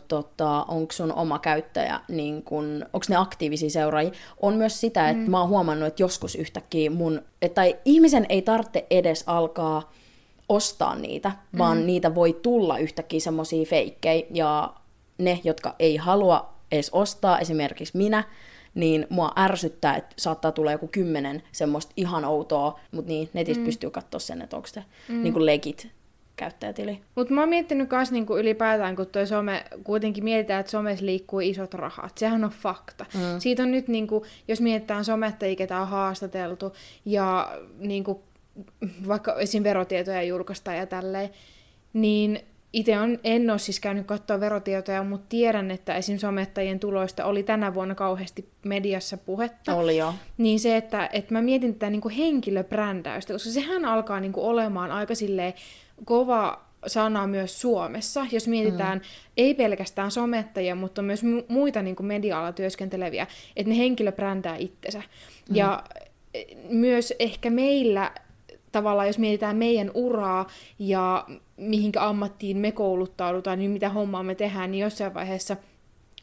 tota, 0.08 0.64
onko 0.68 0.92
sun 0.92 1.14
oma 1.14 1.40
käyttäjä, 1.40 2.00
niin 2.08 2.44
kun, 2.44 2.86
onko 2.94 3.06
ne 3.10 3.16
aktiivisia 3.16 3.70
seuraajia. 3.70 4.12
On 4.42 4.54
myös 4.54 4.82
sitä, 4.82 5.10
että 5.10 5.24
mm. 5.24 5.32
mä 5.32 5.40
oon 5.40 5.50
huomannut, 5.50 5.88
että 5.88 6.04
joskus 6.04 6.36
yhtäkkiä 6.36 6.90
mun, 6.90 7.22
tai 7.54 7.78
ihmisen 7.86 8.26
ei 8.30 8.42
tarvitse 8.42 8.86
edes 8.90 9.24
alkaa 9.28 9.92
ostaa 10.50 10.96
niitä, 10.96 11.32
vaan 11.58 11.78
Mm. 11.78 11.86
niitä 11.86 12.16
voi 12.16 12.40
tulla 12.42 12.78
yhtäkkiä 12.78 13.20
semmoisia 13.20 13.66
feikkejä, 13.66 14.26
ja 14.34 14.74
ne, 15.18 15.40
jotka 15.44 15.76
ei 15.80 15.98
halua 15.98 16.54
edes 16.72 16.90
ostaa, 16.94 17.40
esimerkiksi 17.40 17.98
minä, 17.98 18.24
niin 18.74 19.08
mua 19.10 19.32
ärsyttää, 19.38 19.96
että 19.96 20.16
saattaa 20.18 20.52
tulla 20.52 20.72
joku 20.72 20.88
kymmenen 20.88 21.44
semmoista 21.52 21.94
ihan 21.96 22.26
outoa, 22.26 22.80
mutta 22.92 23.10
niin, 23.10 23.30
netistä 23.34 23.62
mm. 23.62 23.66
pystyy 23.66 23.90
katsoa 23.90 24.20
sen, 24.20 24.42
että 24.42 24.56
onko 24.56 24.68
se 24.68 24.84
mm. 25.08 25.24
niin 25.24 25.34
kuin 25.34 25.46
legit 25.46 25.88
käyttäjätili. 26.36 27.02
Mutta 27.16 27.34
mä 27.34 27.42
oon 27.42 27.50
miettinyt 27.50 27.92
myös 27.92 28.12
niinku 28.12 28.38
ylipäätään, 28.38 28.96
kun 28.96 29.08
toi 29.08 29.28
some, 29.28 29.66
kuitenkin 29.84 30.24
mietitään, 30.24 30.60
että 30.60 30.72
somessa 30.72 31.06
liikkuu 31.06 31.40
isot 31.40 31.74
rahat. 31.74 32.18
Sehän 32.18 32.44
on 32.44 32.50
fakta. 32.50 33.06
Mm. 33.14 33.40
Siitä 33.40 33.64
on 33.64 33.72
nyt, 33.72 33.88
niinku, 33.88 34.26
jos 34.48 34.62
mietitään 34.62 35.06
somettajia, 35.06 35.56
ketä 35.56 35.82
on 35.82 35.88
haastateltu, 35.88 36.74
ja 37.06 37.58
niinku, 37.80 38.24
vaikka 39.08 39.40
esim. 39.40 39.64
verotietoja 39.64 40.24
julkaistaan 40.24 40.78
ja 40.78 40.86
tälleen, 40.86 41.30
niin 41.94 42.40
itse 42.74 43.00
on, 43.00 43.20
en 43.24 43.50
ole 43.50 43.60
siis 43.60 43.80
käynyt 43.80 44.08
katsoa 44.08 44.40
verotietoja, 44.40 45.04
mutta 45.04 45.26
tiedän, 45.30 45.72
että 45.72 45.96
esim. 45.96 46.18
somettajien 46.18 46.80
tuloista 46.80 47.26
oli 47.26 47.44
tänä 47.44 47.74
vuonna 47.74 47.96
kauheasti 47.96 48.50
mediassa 48.66 49.18
puhetta. 49.18 49.76
Oli 49.76 49.98
jo. 49.98 50.14
Niin 50.38 50.60
se, 50.60 50.78
että, 50.78 51.10
että 51.14 51.34
mä 51.34 51.42
mietin 51.42 51.74
tätä 51.74 51.90
niin 51.90 52.10
henkilöbrändäystä, 52.18 53.34
koska 53.34 53.50
sehän 53.50 53.86
alkaa 53.86 54.20
niin 54.20 54.34
kuin 54.34 54.46
olemaan 54.46 54.92
aika 54.92 55.16
silleen 55.16 55.54
kova 56.06 56.72
sana 56.88 57.28
myös 57.28 57.62
Suomessa, 57.62 58.26
jos 58.32 58.48
mietitään 58.48 58.98
mm. 58.98 59.04
ei 59.38 59.54
pelkästään 59.54 60.12
somettajia, 60.12 60.76
mutta 60.76 61.02
myös 61.02 61.24
mu- 61.24 61.46
muita 61.48 61.82
niin 61.82 61.96
kuin 61.96 62.08
media-alalla 62.08 62.54
työskenteleviä, 62.54 63.28
että 63.56 63.70
ne 63.70 63.78
henkilöbrändää 63.78 64.56
itsensä. 64.56 65.00
Mm. 65.50 65.56
Ja 65.56 65.84
eh, 66.34 66.46
myös 66.70 67.14
ehkä 67.20 67.50
meillä 67.50 68.12
tavallaan, 68.72 69.08
jos 69.08 69.18
mietitään 69.18 69.58
meidän 69.58 69.92
uraa 69.94 70.48
ja 70.80 71.26
mihinkä 71.58 72.08
ammattiin 72.08 72.58
me 72.58 72.72
kouluttaudutaan, 72.72 73.60
niin 73.60 73.72
mitä 73.72 73.90
hommaa 73.90 74.24
me 74.24 74.36
tehdään, 74.36 74.72
niin 74.72 74.82
jossain 74.82 75.14
vaiheessa 75.14 75.58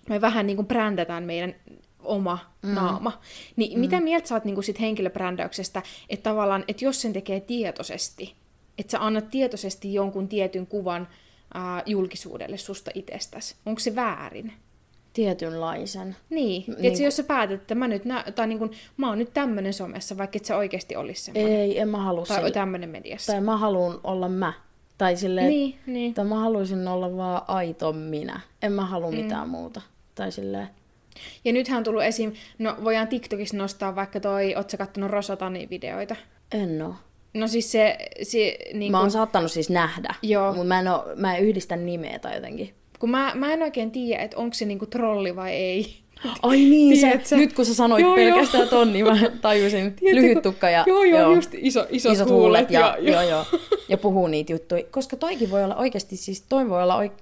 me 0.09 0.21
vähän 0.21 0.47
niin 0.47 0.57
kuin 0.57 0.67
brändätään 0.67 1.25
meidän 1.25 1.55
oma 2.03 2.39
mm. 2.63 2.75
naama. 2.75 3.21
Niin 3.57 3.73
mm. 3.73 3.81
mitä 3.81 4.01
mieltä 4.01 4.29
sä 4.29 4.35
oot 4.35 4.45
niin 4.45 4.55
kuin 4.55 4.65
sit 4.65 4.81
henkilöbrändäyksestä, 4.81 5.83
että 6.09 6.31
tavallaan, 6.31 6.65
että 6.69 6.85
jos 6.85 7.03
sen 7.03 7.13
tekee 7.13 7.41
tietoisesti, 7.41 8.35
että 8.79 8.91
sä 8.91 9.05
annat 9.05 9.31
tietoisesti 9.31 9.95
jonkun 9.95 10.29
tietyn 10.29 10.67
kuvan 10.67 11.09
ää, 11.55 11.83
julkisuudelle 11.87 12.57
susta 12.57 12.91
itsestäsi, 12.95 13.57
onko 13.67 13.79
se 13.79 13.95
väärin? 13.97 14.53
Tietynlaisen. 15.23 16.17
Niin, 16.31 16.65
Niin 16.67 16.77
niin 16.83 16.93
kun- 16.93 17.03
jos 17.05 17.17
sä 17.17 17.23
päätät, 17.23 17.61
että 17.61 17.75
mä, 17.75 17.89
nyt 17.89 18.05
nä- 18.05 18.25
tai 18.35 18.47
niin 18.47 18.59
kuin, 18.59 18.71
mä 18.97 19.09
oon 19.09 19.19
nyt 19.19 19.35
tämmönen 19.35 19.73
somessa, 19.73 20.19
vaikka 20.19 20.37
et 20.37 20.45
sä 20.45 20.57
oikeasti 20.57 20.97
olisi 20.97 21.23
semmoinen. 21.23 21.53
Ei, 21.53 21.79
en 21.81 21.89
mä 21.89 21.99
halua 21.99 22.27
Tai 22.27 22.37
sille. 22.37 22.51
tämmönen 22.51 22.89
mediassa. 22.91 23.33
Tai 23.33 23.41
mä 23.41 23.57
haluan 23.57 24.01
olla 24.05 24.29
mä. 24.29 24.53
Tai 24.99 25.17
silleen, 25.17 25.49
Niin, 25.49 25.79
niin. 25.87 26.09
että 26.09 26.25
mä 26.25 26.35
haluaisin 26.41 26.89
olla 26.89 27.17
vaan 27.17 27.43
aito 27.49 27.93
minä. 27.93 28.41
En 28.63 28.73
mä 28.73 28.87
halua 28.87 29.11
mm. 29.11 29.17
mitään 29.17 29.49
muuta. 29.49 29.81
Tai 30.15 30.33
silleen, 30.33 30.69
Ja 31.45 31.53
nythän 31.53 31.79
on 31.79 31.85
tullut 31.85 32.03
esim... 32.03 32.33
No 32.59 32.77
voidaan 32.85 33.09
TikTokissa 33.09 33.57
nostaa 33.57 33.97
vaikka 33.97 34.21
toi, 34.21 34.55
oot 34.57 34.71
sä 34.71 34.77
kattonut 34.77 35.11
Rosatanin 35.11 35.71
videoita? 35.71 36.17
en 36.53 36.83
oo. 36.83 36.95
No 37.35 37.49
siis 37.49 37.73
se... 37.73 37.99
se 38.23 38.59
niin 38.75 38.93
Mä 38.93 38.99
kun, 38.99 39.03
oon 39.03 39.11
saattanut 39.11 39.53
siis 39.53 39.71
nähdä, 39.71 40.15
Joo. 40.23 40.47
mutta 40.53 40.65
mä 40.69 40.81
en, 40.81 40.89
oo, 40.89 41.05
mä 41.17 41.37
en 41.37 41.45
yhdistä 41.45 41.77
nimeä 41.77 42.19
tai 42.19 42.35
jotenkin. 42.35 42.75
Kun 42.99 43.11
mä, 43.11 43.33
mä 43.35 43.53
en 43.53 43.63
oikein 43.63 43.91
tiedä, 43.91 44.23
että 44.23 44.37
onko 44.37 44.55
se 44.55 44.65
niinku 44.65 44.87
trolli 44.87 45.37
vai 45.37 45.53
ei. 45.53 45.97
Ai 46.43 46.57
niin, 46.57 46.99
Tiedätkö? 47.01 47.29
se, 47.29 47.37
nyt 47.37 47.53
kun 47.53 47.65
sä 47.65 47.75
sanoit 47.75 48.03
Joo, 48.03 48.17
joo, 48.17 48.27
joo. 48.27 48.37
pelkästään 48.37 48.69
ton, 48.69 48.93
niin 48.93 49.05
mä 49.05 49.19
tajusin. 49.41 49.93
Tiedätkö, 49.93 50.23
Lyhyt 50.23 50.43
tukka 50.43 50.71
ja 50.71 50.85
Joo, 50.87 51.05
joo, 51.05 51.35
just 51.35 51.51
iso, 51.55 51.87
isot, 51.91 52.13
isot 52.13 52.29
huulet 52.29 52.71
ja, 52.71 52.81
ja, 53.01 53.13
joo, 53.13 53.23
joo, 53.23 53.45
ja 53.89 53.99
puhuu 53.99 54.27
niitä 54.27 54.53
juttuja. 54.53 54.83
Koska 54.91 55.17
toikin 55.17 55.51
voi 55.51 55.65
olla 55.65 55.77
oikeasti, 55.77 56.17
siis 56.17 56.43
toi 56.43 56.69
voi 56.69 56.83
olla 56.83 56.97
oik... 56.97 57.13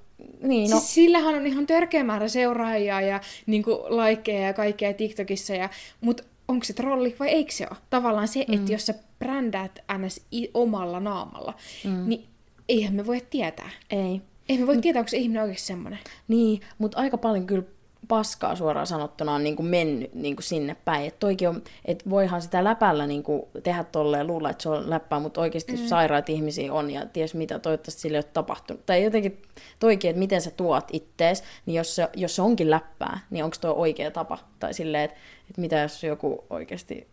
Niin, 0.42 0.70
no, 0.70 0.78
Siis 0.78 0.94
sillähän 0.94 1.34
on 1.34 1.46
ihan 1.46 1.66
törkeä 1.66 2.04
määrä 2.04 2.28
seuraajia 2.28 3.00
ja 3.00 3.20
niinku 3.46 3.70
likeja 3.70 4.46
ja 4.46 4.52
kaikkea 4.52 4.94
TikTokissa, 4.94 5.54
ja, 5.54 5.68
mutta 6.00 6.22
onko 6.48 6.64
se 6.64 6.72
trolli 6.72 7.16
vai 7.18 7.28
eikö 7.28 7.52
se 7.52 7.66
ole? 7.70 7.78
Tavallaan 7.90 8.28
se, 8.28 8.44
mm. 8.48 8.54
että 8.54 8.72
jos 8.72 8.86
sä 8.86 8.94
brändäät 9.18 9.78
ns. 9.98 10.20
omalla 10.54 11.00
naamalla, 11.00 11.54
mm. 11.84 12.08
niin 12.08 12.24
eihän 12.68 12.94
me 12.94 13.06
voi 13.06 13.22
tietää. 13.30 13.70
ei. 13.90 14.20
Eihän 14.48 14.62
me 14.62 14.66
voi 14.66 14.78
tietää, 14.78 15.00
onko 15.00 15.08
se 15.08 15.16
ihminen 15.16 15.42
oikeasti 15.42 15.66
semmoinen. 15.66 15.98
Niin, 16.28 16.60
mutta 16.78 16.98
aika 16.98 17.18
paljon 17.18 17.46
kyllä 17.46 17.64
paskaa 18.08 18.56
suoraan 18.56 18.86
sanottuna 18.86 19.34
on 19.34 19.44
niin 19.44 19.56
kuin 19.56 19.66
mennyt 19.66 20.14
niin 20.14 20.36
kuin 20.36 20.44
sinne 20.44 20.76
päin. 20.84 21.06
Että 21.06 21.20
toikin 21.20 21.48
on, 21.48 21.62
että 21.84 22.10
voihan 22.10 22.42
sitä 22.42 22.64
läpällä 22.64 23.06
niin 23.06 23.22
kuin 23.22 23.42
tehdä 23.62 23.84
tolleen 23.84 24.20
ja 24.20 24.24
luulla, 24.24 24.50
että 24.50 24.62
se 24.62 24.68
on 24.68 24.90
läppää, 24.90 25.20
mutta 25.20 25.40
oikeasti 25.40 25.72
mm. 25.72 25.86
sairaat 25.86 26.28
ihmisiä 26.28 26.72
on 26.72 26.90
ja 26.90 27.06
ties 27.06 27.34
mitä, 27.34 27.58
toivottavasti 27.58 28.00
sille 28.00 28.16
ei 28.16 28.18
ole 28.18 28.30
tapahtunut. 28.32 28.86
Tai 28.86 29.04
jotenkin 29.04 29.42
toikin, 29.78 30.10
että 30.10 30.18
miten 30.18 30.42
sä 30.42 30.50
tuot 30.50 30.84
ittees, 30.92 31.44
niin 31.66 31.74
jos 31.74 31.96
se, 31.96 32.08
jos 32.16 32.36
se 32.36 32.42
onkin 32.42 32.70
läppää, 32.70 33.18
niin 33.30 33.44
onko 33.44 33.56
tuo 33.60 33.72
oikea 33.72 34.10
tapa? 34.10 34.38
Tai 34.58 34.74
silleen, 34.74 35.04
että, 35.04 35.16
että 35.50 35.60
mitä 35.60 35.78
jos 35.78 36.04
joku 36.04 36.44
oikeasti 36.50 37.06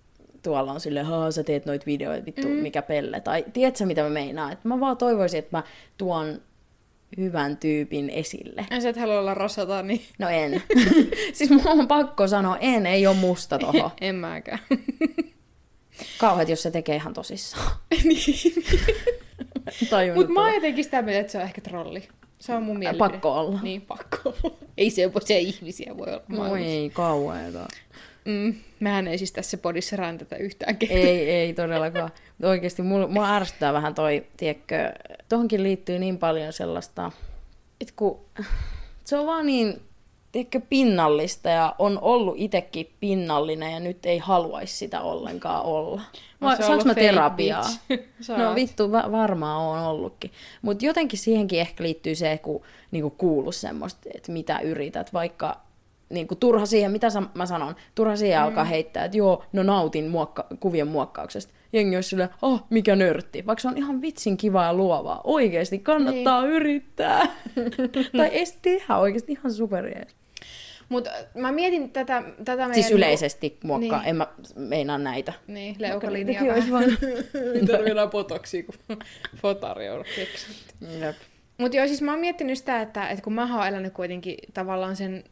tuolla 0.43 0.71
on 0.71 0.79
silleen, 0.79 1.05
haa 1.05 1.31
sä 1.31 1.43
teet 1.43 1.65
noita 1.65 1.85
videoita, 1.85 2.25
vittu 2.25 2.47
mm. 2.47 2.53
mikä 2.53 2.81
pelle. 2.81 3.21
Tai 3.21 3.45
tiedätkö 3.53 3.85
mitä 3.85 4.03
mä 4.03 4.09
meinaan? 4.09 4.51
Että 4.51 4.67
mä 4.67 4.79
vaan 4.79 4.97
toivoisin, 4.97 5.39
että 5.39 5.57
mä 5.57 5.63
tuon 5.97 6.41
hyvän 7.17 7.57
tyypin 7.57 8.09
esille. 8.09 8.65
Ja 8.71 8.81
sä 8.81 8.89
et 8.89 8.97
halua 8.97 9.19
olla 9.19 9.33
rosata, 9.33 9.81
niin... 9.81 10.01
No 10.19 10.29
en. 10.29 10.63
siis 11.33 11.49
mun 11.49 11.61
on 11.65 11.87
pakko 11.87 12.27
sanoa, 12.27 12.57
en, 12.57 12.85
ei 12.85 13.07
ole 13.07 13.15
musta 13.15 13.59
toho. 13.59 13.91
en 14.01 14.15
mäkään. 14.15 14.59
Kauheat, 16.17 16.49
jos 16.49 16.63
se 16.63 16.71
tekee 16.71 16.95
ihan 16.95 17.13
tosissaan. 17.13 17.71
niin. 18.03 18.53
Mutta 20.15 20.33
mä 20.33 20.41
oon 20.41 20.53
jotenkin 20.53 20.83
sitä 20.83 21.01
mieltä, 21.01 21.19
että 21.19 21.31
se 21.31 21.37
on 21.37 21.43
ehkä 21.43 21.61
trolli. 21.61 22.07
Se 22.39 22.53
on 22.53 22.63
mun 22.63 22.79
mielipide. 22.79 23.09
Pakko 23.09 23.33
olla. 23.33 23.61
Niin, 23.61 23.81
pakko 23.81 24.17
olla. 24.25 24.57
Ei 24.77 24.89
se 24.89 25.11
se 25.25 25.39
ihmisiä 25.39 25.97
voi 25.97 26.07
olla 26.07 26.23
No 26.27 26.55
ei, 26.55 26.89
kauheeta. 26.89 27.67
Mm, 28.25 28.53
mehän 28.79 29.07
ei 29.07 29.17
siis 29.17 29.31
tässä 29.31 29.57
podissa 29.57 29.95
räntätä 29.95 30.35
yhtään 30.35 30.77
ketään. 30.77 30.99
Ei, 30.99 31.29
ei 31.29 31.53
todellakaan. 31.53 32.09
Oikeasti 32.43 32.81
mulla, 32.81 33.07
mua 33.07 33.35
ärsyttää 33.35 33.73
vähän 33.73 33.95
toi, 33.95 34.25
tiedätkö, 34.37 34.93
tohonkin 35.29 35.63
liittyy 35.63 35.99
niin 35.99 36.17
paljon 36.17 36.53
sellaista, 36.53 37.11
että 37.81 37.93
kun 37.95 38.19
se 39.03 39.17
on 39.17 39.25
vaan 39.25 39.45
niin, 39.45 39.81
tiedätkö, 40.31 40.59
pinnallista 40.69 41.49
ja 41.49 41.75
on 41.79 41.99
ollut 42.01 42.35
itsekin 42.37 42.93
pinnallinen 42.99 43.73
ja 43.73 43.79
nyt 43.79 44.05
ei 44.05 44.17
haluaisi 44.17 44.77
sitä 44.77 45.01
ollenkaan 45.01 45.63
olla. 45.63 46.01
No, 46.39 46.55
Saanko 46.55 46.85
mä 46.85 46.95
terapiaa? 46.95 47.65
no 48.37 48.55
vittu, 48.55 48.91
va- 48.91 49.11
varmaan 49.11 49.61
on 49.61 49.79
ollutkin. 49.79 50.31
Mutta 50.61 50.85
jotenkin 50.85 51.19
siihenkin 51.19 51.59
ehkä 51.59 51.83
liittyy 51.83 52.15
se, 52.15 52.37
kun 52.37 52.61
niinku 52.91 53.09
kuuluu 53.09 53.51
semmoista, 53.51 54.09
että 54.15 54.31
mitä 54.31 54.59
yrität, 54.59 55.13
vaikka 55.13 55.61
niin 56.13 56.27
kuin 56.27 56.37
turha 56.37 56.65
siihen, 56.65 56.91
mitä 56.91 57.07
mä 57.33 57.45
sanon, 57.45 57.75
turha 57.95 58.15
siihen 58.15 58.39
mm. 58.39 58.45
alkaa 58.45 58.63
heittää, 58.63 59.05
että 59.05 59.17
joo, 59.17 59.43
no 59.53 59.63
nautin 59.63 60.11
muokka- 60.11 60.57
kuvien 60.59 60.87
muokkauksesta. 60.87 61.53
Jengi 61.73 61.95
olisi 61.95 62.09
silleen, 62.09 62.29
oh, 62.41 62.63
mikä 62.69 62.95
nörtti. 62.95 63.45
Vaikka 63.45 63.61
se 63.61 63.67
on 63.67 63.77
ihan 63.77 64.01
vitsin 64.01 64.37
kivaa 64.37 64.65
ja 64.65 64.73
luovaa. 64.73 65.21
Oikeasti 65.23 65.79
kannattaa 65.79 66.41
niin. 66.41 66.53
yrittää. 66.53 67.27
tai 68.17 68.29
edes 68.31 68.57
tehdä 68.61 68.97
oikeasti 68.97 69.31
ihan 69.31 69.53
superia. 69.53 70.05
Mutta 70.89 71.09
mä 71.35 71.51
mietin 71.51 71.91
tätä, 71.91 72.23
tätä 72.37 72.55
meidän... 72.55 72.73
Siis 72.73 72.91
yleisesti 72.91 73.57
muokkaa, 73.63 73.99
niin. 73.99 74.09
en 74.09 74.15
mä 74.15 74.27
meinaa 74.55 74.97
näitä. 74.97 75.33
Niin, 75.47 75.75
leukalinjaa 75.79 76.45
vähän. 76.45 76.97
Ei 77.53 77.65
tarvitse 77.65 77.91
enää 77.91 78.07
potoksia, 78.07 78.63
kun 78.63 78.97
fotari 79.41 79.89
on 79.89 80.05
keksitty. 80.15 80.73
Mutta 81.57 81.77
joo, 81.77 81.87
siis 81.87 82.01
mä 82.01 82.11
oon 82.11 82.19
miettinyt 82.19 82.57
sitä, 82.57 82.81
että, 82.81 83.09
että 83.09 83.23
kun 83.23 83.33
mä 83.33 83.57
oon 83.57 83.67
elänyt 83.67 83.93
kuitenkin 83.93 84.37
tavallaan 84.53 84.95
sen 84.95 85.23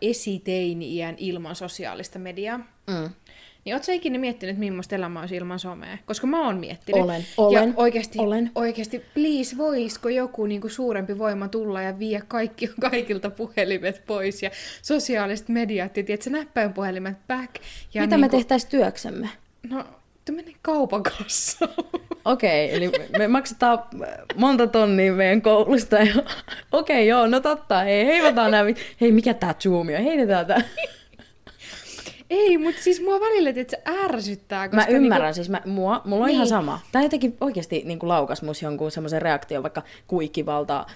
esiteini-iän 0.00 1.14
ilman 1.18 1.56
sosiaalista 1.56 2.18
mediaa. 2.18 2.58
Mm. 2.86 3.10
Niin 3.64 3.74
ootko 3.74 3.92
ikinä 3.92 4.18
miettinyt, 4.18 4.58
millaista 4.58 4.94
elämä 4.94 5.20
olisi 5.20 5.36
ilman 5.36 5.58
somea? 5.58 5.98
Koska 6.06 6.26
mä 6.26 6.46
oon 6.46 6.56
miettinyt. 6.56 7.02
Olen, 7.02 7.26
olen, 7.36 7.68
ja 7.68 7.74
oikeasti, 7.76 8.18
olen. 8.18 8.50
Oikeasti, 8.54 9.02
please, 9.14 9.56
voisiko 9.56 10.08
joku 10.08 10.46
niinku 10.46 10.68
suurempi 10.68 11.18
voima 11.18 11.48
tulla 11.48 11.82
ja 11.82 11.98
vie 11.98 12.22
kaikki, 12.28 12.70
kaikilta 12.90 13.30
puhelimet 13.30 14.02
pois 14.06 14.42
ja 14.42 14.50
sosiaaliset 14.82 15.48
mediat 15.48 15.96
ja 15.96 16.04
tiedätkö, 16.04 16.30
näppäinpuhelimet 16.30 17.16
back. 17.28 17.54
Ja 17.94 18.02
Mitä 18.02 18.16
niinku... 18.16 18.18
me 18.18 18.28
tehtäisiin 18.28 18.70
työksemme? 18.70 19.28
No, 19.70 19.84
meni 20.32 20.56
kaupan 20.62 21.02
kanssa. 21.02 21.68
Okei, 22.24 22.66
okay, 22.66 22.76
eli 22.76 22.92
me 23.18 23.28
maksetaan 23.28 23.78
monta 24.36 24.66
tonnia 24.66 25.12
meidän 25.12 25.42
koulusta. 25.42 25.96
Okei, 26.06 26.26
okay, 26.72 27.02
joo, 27.02 27.26
no 27.26 27.40
totta. 27.40 27.80
Hei, 27.80 28.06
heivataan 28.06 28.50
nämä. 28.50 28.70
Hei, 29.00 29.12
mikä 29.12 29.34
tää 29.34 29.54
Zoom 29.62 29.86
on? 29.88 30.04
Heitetään 30.04 30.46
tää. 30.46 30.62
Ei, 32.30 32.58
mutta 32.58 32.82
siis 32.82 33.02
mua 33.02 33.20
välillä 33.20 33.50
että 33.50 33.64
se 33.70 33.82
ärsyttää. 34.04 34.68
Koska 34.68 34.76
mä 34.76 34.96
ymmärrän, 34.96 35.26
niinku... 35.26 35.34
siis 35.34 35.48
mä, 35.48 35.60
mua, 35.64 36.02
mulla 36.04 36.24
on 36.24 36.26
niin. 36.26 36.34
ihan 36.34 36.46
sama. 36.46 36.80
Tää 36.92 37.02
jotenkin 37.02 37.36
oikeasti 37.40 37.82
niin 37.84 37.98
laukas 38.02 38.42
mus 38.42 38.62
jonkun 38.62 38.90
semmoisen 38.90 39.22
reaktion, 39.22 39.62
vaikka 39.62 39.82
kuikkivalta 40.06 40.86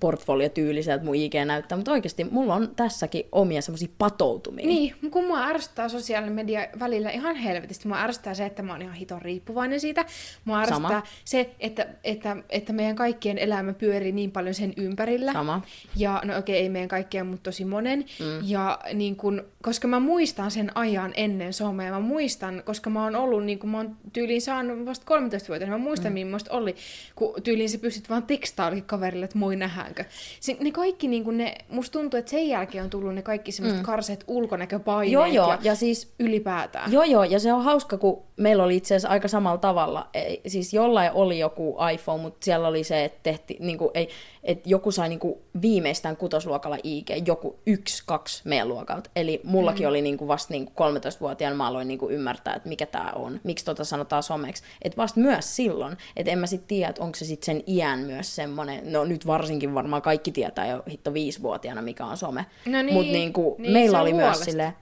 portfoliotyyliseltä 0.00 1.04
mun 1.04 1.14
IG 1.14 1.34
näyttää, 1.44 1.76
mutta 1.76 1.92
oikeasti 1.92 2.24
mulla 2.24 2.54
on 2.54 2.74
tässäkin 2.76 3.24
omia 3.32 3.62
semmoisia 3.62 3.88
patoutumia. 3.98 4.66
Niin, 4.66 4.94
kun 5.10 5.26
mua 5.26 5.44
ärsyttää 5.44 5.88
sosiaalinen 5.88 6.34
media 6.34 6.68
välillä 6.78 7.10
ihan 7.10 7.36
helvetisti. 7.36 7.88
Mua 7.88 7.98
ärsyttää 7.98 8.34
se, 8.34 8.46
että 8.46 8.62
mä 8.62 8.72
oon 8.72 8.82
ihan 8.82 8.94
hiton 8.94 9.22
riippuvainen 9.22 9.80
siitä. 9.80 10.04
Mua 10.44 10.60
ärsyttää 10.60 10.90
Sama. 10.90 11.02
se, 11.24 11.50
että, 11.60 11.86
että, 12.04 12.36
että 12.48 12.72
meidän 12.72 12.96
kaikkien 12.96 13.38
elämä 13.38 13.72
pyörii 13.72 14.12
niin 14.12 14.32
paljon 14.32 14.54
sen 14.54 14.72
ympärillä. 14.76 15.32
Sama. 15.32 15.62
Ja 15.96 16.22
no 16.24 16.38
okei, 16.38 16.38
okay, 16.38 16.62
ei 16.62 16.68
meidän 16.68 16.88
kaikkien, 16.88 17.26
mutta 17.26 17.42
tosi 17.42 17.64
monen. 17.64 17.98
Mm. 17.98 18.48
Ja 18.48 18.78
niin 18.94 19.16
kun, 19.16 19.44
koska 19.62 19.88
mä 19.88 20.00
muistan 20.00 20.50
sen 20.50 20.76
ajan 20.76 21.12
ennen 21.16 21.52
somea, 21.52 21.90
mä 21.90 22.00
muistan, 22.00 22.62
koska 22.64 22.90
mä 22.90 23.04
oon 23.04 23.16
ollut, 23.16 23.44
niin 23.44 23.58
kun 23.58 23.70
mä 23.70 23.76
oon 23.76 23.96
tyyliin 24.12 24.42
saanut 24.42 24.86
vasta 24.86 25.16
13-vuotiaana, 25.18 25.78
mä 25.78 25.84
muistan, 25.84 26.12
mm. 26.12 26.14
millaista 26.14 26.52
oli, 26.52 26.76
kun 27.14 27.42
tyyliin 27.42 27.70
se 27.70 27.78
pystyt 27.78 28.10
vaan 28.10 28.22
tekstaalikin 28.22 28.84
kaverille, 28.84 29.24
että 29.24 29.38
moi 29.38 29.55
nähdäänkö. 29.58 30.04
Se, 30.40 30.56
ne 30.60 30.70
kaikki, 30.70 31.08
niin 31.08 31.24
kuin 31.24 31.38
ne, 31.38 31.54
musta 31.68 31.98
tuntuu, 31.98 32.18
että 32.18 32.30
sen 32.30 32.48
jälkeen 32.48 32.84
on 32.84 32.90
tullut 32.90 33.14
ne 33.14 33.22
kaikki 33.22 33.52
semmoiset 33.52 33.80
mm. 33.80 33.86
karseet 33.86 34.24
ulkonäköpaineet 34.26 35.12
joo, 35.12 35.26
joo. 35.26 35.50
Ja, 35.50 35.58
ja 35.62 35.74
siis 35.74 36.12
ylipäätään. 36.18 36.92
Joo, 36.92 37.04
joo, 37.04 37.24
ja 37.24 37.38
se 37.38 37.52
on 37.52 37.64
hauska, 37.64 37.98
kun 37.98 38.22
meillä 38.36 38.64
oli 38.64 38.76
itse 38.76 38.94
asiassa 38.94 39.08
aika 39.08 39.28
samalla 39.28 39.58
tavalla. 39.58 40.08
Ei, 40.14 40.40
siis 40.46 40.74
jollain 40.74 41.10
oli 41.14 41.38
joku 41.38 41.76
iPhone, 41.92 42.22
mutta 42.22 42.44
siellä 42.44 42.68
oli 42.68 42.84
se, 42.84 43.04
että 43.04 43.18
tehti, 43.22 43.56
niin 43.60 43.78
kuin, 43.78 43.90
ei, 43.94 44.08
että 44.42 44.68
joku 44.68 44.90
sai 44.90 45.08
niin 45.08 45.18
kuin 45.18 45.34
viimeistään 45.62 46.16
kutosluokalla 46.16 46.78
IG, 46.82 47.10
joku 47.26 47.58
yksi, 47.66 48.02
kaksi 48.06 48.42
meidän 48.44 48.68
luokalta. 48.68 49.10
Eli 49.16 49.40
mullakin 49.44 49.86
mm. 49.86 49.88
oli 49.88 50.02
niin 50.02 50.18
kuin 50.18 50.28
vasta 50.28 50.54
niin 50.54 50.66
kuin 50.66 50.94
13-vuotiaana, 50.94 51.56
mä 51.56 51.66
aloin 51.66 51.88
niin 51.88 51.98
kuin 51.98 52.14
ymmärtää, 52.14 52.54
että 52.54 52.68
mikä 52.68 52.86
tämä 52.86 53.12
on, 53.14 53.40
miksi 53.44 53.64
tota 53.64 53.84
sanotaan 53.84 54.22
someksi. 54.22 54.62
Että 54.82 54.96
vasta 54.96 55.20
myös 55.20 55.56
silloin, 55.56 55.96
että 56.16 56.32
en 56.32 56.38
mä 56.38 56.46
sitten 56.46 56.68
tiedä, 56.68 56.88
että 56.88 57.02
onko 57.02 57.16
se 57.16 57.24
sitten 57.24 57.46
sen 57.46 57.62
iän 57.66 57.98
myös 57.98 58.36
semmoinen, 58.36 58.92
no 58.92 59.04
nyt 59.04 59.26
varsinkin 59.26 59.45
varmaan 59.74 60.02
kaikki 60.02 60.32
tietää 60.32 60.66
jo 60.66 60.82
hitto 60.90 61.14
viisivuotiaana, 61.14 61.82
mikä 61.82 62.06
on 62.06 62.16
some. 62.16 62.46
No 62.66 62.82
niin, 62.82 62.94
Mutta 62.94 63.12
niin 63.12 63.32
kuin, 63.32 63.62
niin, 63.62 63.72
meillä 63.72 64.00
oli 64.00 64.12
myös 64.12 64.40
silleen, 64.40 64.72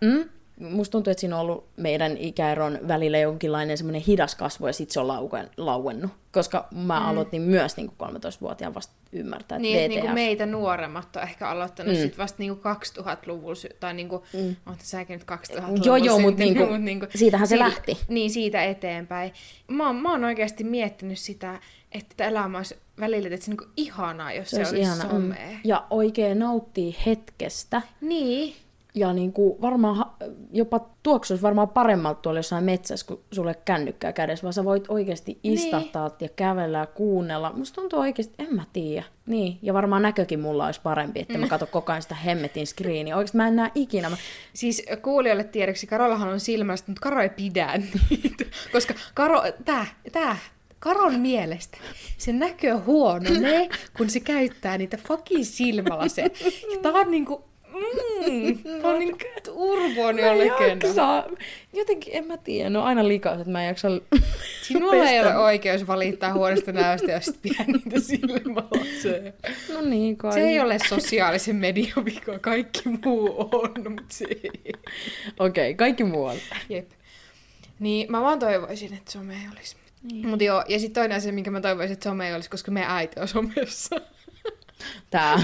mm? 0.00 0.28
musta 0.70 0.92
tuntuu, 0.92 1.10
että 1.10 1.20
siinä 1.20 1.36
on 1.36 1.42
ollut 1.42 1.64
meidän 1.76 2.16
ikäeron 2.16 2.78
välillä 2.88 3.18
jonkinlainen 3.18 3.78
semmoinen 3.78 4.02
hidas 4.02 4.34
kasvu 4.34 4.66
ja 4.66 4.72
sitten 4.72 4.94
se 4.94 5.00
on 5.00 5.08
lauen, 5.08 5.50
lauennut. 5.56 6.10
Koska 6.32 6.68
mä 6.74 7.00
mm. 7.00 7.06
aloitin 7.06 7.42
myös 7.42 7.76
niin 7.76 7.92
13-vuotiaan 8.02 8.74
vasta 8.74 8.94
ymmärtää, 9.12 9.56
että 9.56 9.62
niin, 9.62 9.78
VTF... 9.78 9.88
niin 9.88 10.00
kuin 10.00 10.14
meitä 10.14 10.46
nuoremmat 10.46 11.16
on 11.16 11.22
ehkä 11.22 11.48
aloittanut 11.48 11.94
mm. 11.94 12.00
sit 12.00 12.18
vasta 12.18 12.36
niin 12.38 12.52
2000-luvulla, 12.52 13.74
tai 13.80 13.94
niin 13.94 14.08
kuin, 14.08 14.22
mm. 14.32 14.56
ootko 14.66 14.82
säkin 14.82 15.18
nyt 15.18 15.22
2000-luvulla 15.22 15.84
Joo, 15.84 15.96
joo, 15.96 16.18
mutta 16.18 16.42
niin 16.44 16.56
kuin, 16.56 16.84
niin 16.84 16.98
kuin, 16.98 17.08
siitähän 17.14 17.46
se 17.46 17.50
siitä, 17.50 17.64
lähti. 17.64 17.98
Niin, 18.08 18.30
siitä 18.30 18.64
eteenpäin. 18.64 19.32
Mä, 19.68 19.92
mä 19.92 20.10
oon 20.10 20.24
oikeasti 20.24 20.64
miettinyt 20.64 21.18
sitä, 21.18 21.60
että 21.94 22.24
elämä 22.24 22.58
olisi 22.58 22.76
välillä 23.00 23.28
että 23.28 23.44
se 23.44 23.50
niin 23.50 23.70
ihanaa, 23.76 24.32
jos 24.32 24.50
se, 24.50 24.56
se 24.56 24.62
olisi 24.62 24.80
ihana. 24.80 25.10
somea. 25.10 25.50
Mm. 25.50 25.60
Ja 25.64 25.86
oikein 25.90 26.38
nauttii 26.38 26.96
hetkestä. 27.06 27.82
Niin 28.00 28.54
ja 28.94 29.12
niin 29.12 29.32
kuin 29.32 29.60
varmaan 29.60 30.06
jopa 30.52 30.80
tuoksuisi 31.02 31.42
varmaan 31.42 31.68
paremmalta 31.68 32.20
tuolla 32.20 32.38
jossain 32.38 32.64
metsässä, 32.64 33.06
kun 33.06 33.20
sulle 33.32 33.54
kännykkää 33.64 34.12
kädessä, 34.12 34.42
vaan 34.42 34.52
sä 34.52 34.64
voit 34.64 34.84
oikeasti 34.88 35.38
istahtaa 35.42 36.08
niin. 36.08 36.16
ja 36.20 36.28
kävellä 36.28 36.78
ja 36.78 36.86
kuunnella. 36.86 37.52
Musta 37.52 37.74
tuntuu 37.80 38.00
oikeasti, 38.00 38.34
en 38.38 38.54
mä 38.54 38.64
tiedä. 38.72 39.04
Niin, 39.26 39.58
ja 39.62 39.74
varmaan 39.74 40.02
näkökin 40.02 40.40
mulla 40.40 40.66
olisi 40.66 40.80
parempi, 40.80 41.20
että 41.20 41.38
mä 41.38 41.48
katson 41.48 41.68
koko 41.68 41.92
ajan 41.92 42.02
sitä 42.02 42.14
hemmetin 42.14 42.66
screeniä. 42.66 43.16
Oikeasti 43.16 43.36
mä 43.36 43.48
en 43.48 43.56
näe 43.56 43.70
ikinä. 43.74 44.10
Mä... 44.10 44.16
Siis 44.54 44.82
kuulijoille 45.02 45.44
tiedoksi, 45.44 45.86
Karollahan 45.86 46.28
on 46.28 46.40
silmästä, 46.40 46.90
mutta 46.90 47.02
Karo 47.02 47.20
ei 47.20 47.28
pidä 47.28 47.72
niitä. 48.10 48.44
Koska 48.72 48.94
Karo, 49.14 49.42
tää, 49.64 49.86
tää, 50.12 50.36
Karon 50.82 51.20
mielestä 51.20 51.78
se 52.18 52.32
näkö 52.32 52.78
huononee, 52.78 53.68
kun 53.96 54.10
se 54.10 54.20
käyttää 54.20 54.78
niitä 54.78 54.96
fucking 55.08 55.44
silmälaseja. 55.44 56.28
Ja 56.72 56.78
tää 56.82 56.92
on 56.92 57.10
niinku 57.10 57.44
Mm, 57.72 58.84
on 58.84 58.98
niin 58.98 59.16
turboon 59.44 60.18
jo 60.18 60.38
legenda. 60.38 61.24
Jotenkin, 61.72 62.16
en 62.16 62.26
mä 62.26 62.36
tiedä, 62.36 62.70
no 62.70 62.82
aina 62.82 63.08
liikaa, 63.08 63.34
että 63.34 63.50
mä 63.50 63.62
en 63.62 63.68
jaksa 63.68 63.88
Sinulla 64.66 65.10
ei 65.10 65.20
ole 65.20 65.36
oikeus 65.36 65.86
valittaa 65.86 66.32
huonosta 66.32 66.72
näöstä, 66.72 67.12
jos 67.12 67.30
pidän 67.42 67.66
niitä 67.66 68.00
silmälaseja. 68.00 69.32
No 69.74 69.80
niin 69.80 70.16
kai. 70.16 70.32
Se 70.32 70.40
ei 70.40 70.60
ole 70.60 70.78
sosiaalisen 70.88 71.56
median 71.56 72.04
vika, 72.04 72.38
kaikki 72.38 72.82
muu 73.04 73.50
on, 73.52 73.72
mutta 73.88 74.14
se 74.14 74.24
ei. 74.24 74.72
Okei, 75.38 75.70
okay, 75.70 75.74
kaikki 75.74 76.04
muu 76.04 76.24
on. 76.24 76.36
Jep. 76.68 76.90
Niin, 77.78 78.10
mä 78.10 78.20
vaan 78.20 78.38
toivoisin, 78.38 78.94
että 78.94 79.12
some 79.12 79.34
ei 79.34 79.48
olisi. 79.56 79.81
Niin. 80.02 80.28
Mut 80.28 80.42
joo, 80.42 80.64
ja 80.68 80.78
sitten 80.78 81.02
toinen 81.02 81.16
asia, 81.16 81.32
minkä 81.32 81.50
mä 81.50 81.60
toivoisin, 81.60 81.92
että 81.92 82.04
some 82.08 82.28
ei 82.28 82.34
olisi, 82.34 82.50
koska 82.50 82.70
me 82.70 82.84
äiti 82.86 83.20
on 83.20 83.28
somessa. 83.28 83.96
Tää. 85.10 85.42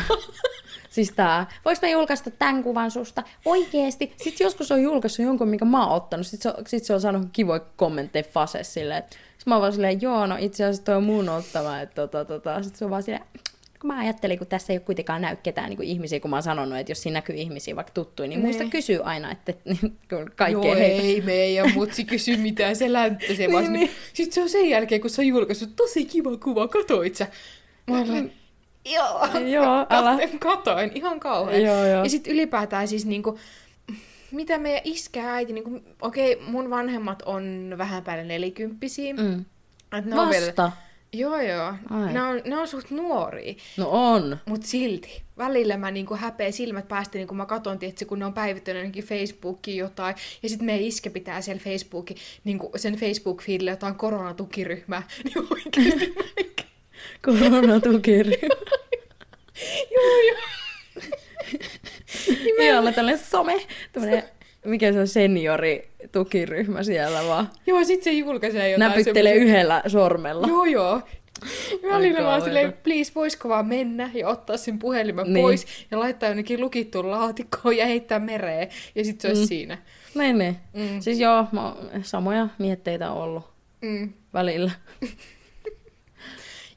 Siis 0.91 1.13
tää, 1.17 1.47
vois 1.65 1.83
mä 1.83 1.89
julkaista 1.89 2.31
tämän 2.31 2.63
kuvan 2.63 2.91
susta? 2.91 3.23
Oikeesti. 3.45 4.13
Sitten 4.17 4.45
joskus 4.45 4.73
on 4.73 4.83
julkaissut 4.83 5.25
jonkun, 5.27 5.49
mikä 5.49 5.65
mä 5.65 5.87
oon 5.87 5.97
ottanut. 5.97 6.27
Sitten 6.27 6.53
se, 6.53 6.59
on- 6.59 6.65
sit 6.67 6.85
se 6.85 6.95
on 6.95 7.01
saanut 7.01 7.29
kivoja 7.33 7.61
kommentteja 7.77 8.23
Fase 8.33 8.63
silleen. 8.65 9.03
Sitten 9.11 9.43
mä 9.47 9.55
oon 9.55 9.61
vaan 9.61 9.73
silleen, 9.73 10.03
joo, 10.03 10.27
no 10.27 10.37
itse 10.39 10.65
asiassa 10.65 10.85
toi 10.85 10.95
on 10.97 11.05
mun 11.05 11.29
ottama. 11.29 11.81
Että 11.81 11.95
tota, 11.95 12.25
tota. 12.25 12.63
Sitten 12.63 12.79
se 12.79 12.85
on 12.85 12.91
vaan 12.91 13.03
silleen, 13.03 13.25
kun 13.81 13.89
mä 13.89 13.99
ajattelin, 13.99 14.39
kun 14.39 14.47
tässä 14.47 14.73
ei 14.73 14.77
ole 14.77 14.85
kuitenkaan 14.85 15.23
näy 15.23 15.37
ketään 15.43 15.69
niin 15.69 15.77
kuin 15.77 15.89
ihmisiä, 15.89 16.21
kun 16.21 16.31
mä 16.31 16.37
oon 16.37 16.43
sanonut, 16.43 16.79
että 16.79 16.91
jos 16.91 17.03
siinä 17.03 17.17
näkyy 17.17 17.37
ihmisiä 17.37 17.77
vaikka 17.77 17.93
tuttuja, 17.93 18.29
niin 18.29 18.41
muista 18.41 18.63
Niin. 18.63 18.71
kysyä 18.71 19.01
aina, 19.03 19.33
että 19.33 19.53
kun 20.11 20.31
kaikkea 20.37 20.49
Joo, 20.71 20.75
heitä. 20.75 21.03
ei 21.03 21.21
meidän 21.21 21.73
mutsi 21.75 22.05
kysy 22.05 22.37
mitään, 22.37 22.77
se 22.77 22.93
länttäsee 22.93 23.53
vaan 23.53 23.63
Niin, 23.65 23.73
niin, 23.73 23.91
Sitten 24.13 24.35
se 24.35 24.43
on 24.43 24.49
sen 24.49 24.69
jälkeen, 24.69 25.01
kun 25.01 25.11
se 25.11 25.21
on 25.23 25.27
julkaissut 25.27 25.77
tosi 25.77 26.05
kiva 26.05 26.37
kuva, 26.37 26.69
katoit 26.69 27.17
sä? 27.17 27.27
Mä 27.91 27.99
olen, 28.01 28.33
joo, 28.93 29.21
Joo, 29.51 29.87
älä. 29.91 30.19
katoin, 30.39 30.91
ihan 30.95 31.21
kauhean. 31.21 31.63
Joo, 31.63 31.87
joo. 31.87 32.05
Ja 32.05 32.11
sitten 32.11 32.33
ylipäätään 32.33 32.89
siis 32.89 33.07
niinku, 33.07 33.39
mitä 34.31 34.59
meidän 34.59 34.81
iskä 34.85 35.21
ja 35.21 35.33
äiti, 35.35 35.53
niinku, 35.53 35.81
okei, 36.03 36.37
mun 36.47 36.71
vanhemmat 36.71 37.23
on 37.27 37.75
vähän 37.79 38.05
päälle 38.05 38.25
nelikymppisiä. 38.25 39.15
Mm. 39.15 39.45
Et 39.99 40.05
ne 40.05 40.21
on 40.21 40.31
vielä- 40.31 40.47
Vasta. 40.47 40.73
Joo, 41.13 41.41
joo. 41.41 41.75
Ai. 41.91 42.13
Ne 42.13 42.23
on, 42.23 42.41
ne 42.45 42.57
on 42.57 42.69
suht 42.69 42.91
nuoria. 42.91 43.55
No 43.77 43.89
on. 43.91 44.39
Mut 44.47 44.63
silti, 44.63 45.23
välillä 45.39 45.77
mä 45.77 45.91
niinku 45.91 46.17
häpeä 46.17 46.51
silmät 46.51 46.89
päästä, 46.89 47.19
niin 47.19 47.29
kun 47.29 47.37
mä 47.37 47.47
katon, 47.47 47.79
tietysti, 47.79 48.05
kun 48.05 48.19
ne 48.19 48.27
on 48.27 48.33
päivittänyt 48.35 48.81
ainakin 48.81 49.05
Facebookiin 49.05 49.77
jotain, 49.77 50.15
ja 50.43 50.49
sitten 50.49 50.67
meidän 50.67 50.85
iskä 50.85 51.11
pitää 51.11 51.41
siellä 51.41 51.63
Facebookin, 51.65 52.17
niinku 52.45 52.71
sen 52.77 52.95
Facebook-feedille 52.95 53.71
jotain 53.71 53.95
koronatukiryhmää, 53.95 55.03
niin 55.25 55.47
oikeesti 55.51 56.15
mä 56.17 56.23
Koronatukiryhmä. 57.23 58.57
Joo, 59.95 60.21
joo. 60.29 60.39
Ihana 62.65 62.93
tällainen 62.93 63.25
some, 63.25 63.67
tämmönen, 63.93 64.23
mikä 64.69 64.93
se 64.93 65.01
on 65.01 65.09
senioritukiryhmä 65.09 66.83
siellä 66.83 67.25
vaan. 67.29 67.51
Joo, 67.67 67.85
sit 67.85 68.03
se 68.03 68.13
julkaisee 68.13 68.71
jotain 68.71 68.89
Näpyttelee 68.91 69.33
semmosia- 69.35 69.53
yhdellä 69.53 69.83
sormella. 69.87 70.47
Joo, 70.49 70.65
joo. 70.65 71.01
Välillä 71.91 72.15
vaan 72.19 72.25
kauheeta. 72.25 72.45
silleen, 72.45 72.73
please, 72.73 73.13
voisiko 73.15 73.49
vaan 73.49 73.67
mennä 73.67 74.11
ja 74.15 74.29
ottaa 74.29 74.57
sen 74.57 74.79
puhelimen 74.79 75.25
Niin. 75.25 75.35
niin. 75.35 75.43
pois 75.45 75.67
ja 75.91 75.99
laittaa 75.99 76.29
jonnekin 76.29 76.61
lukittuun 76.61 77.11
laatikkoon 77.11 77.77
ja 77.77 77.87
heittää 77.87 78.19
mereen. 78.19 78.69
Ja 78.95 79.05
sit 79.05 79.21
se 79.21 79.29
olisi 79.29 79.43
Mm. 79.43 79.47
siinä. 79.49 79.79
Niin, 80.15 80.39
niin. 80.39 80.57
Mm. 80.75 81.01
Siis 81.01 81.21
joo, 81.21 81.45
mä, 81.53 81.77
samoja 82.03 82.49
mietteitä 82.59 83.11
on 83.11 83.23
ollut 83.23 83.45
Mm. 83.81 84.13
välillä. 84.35 84.71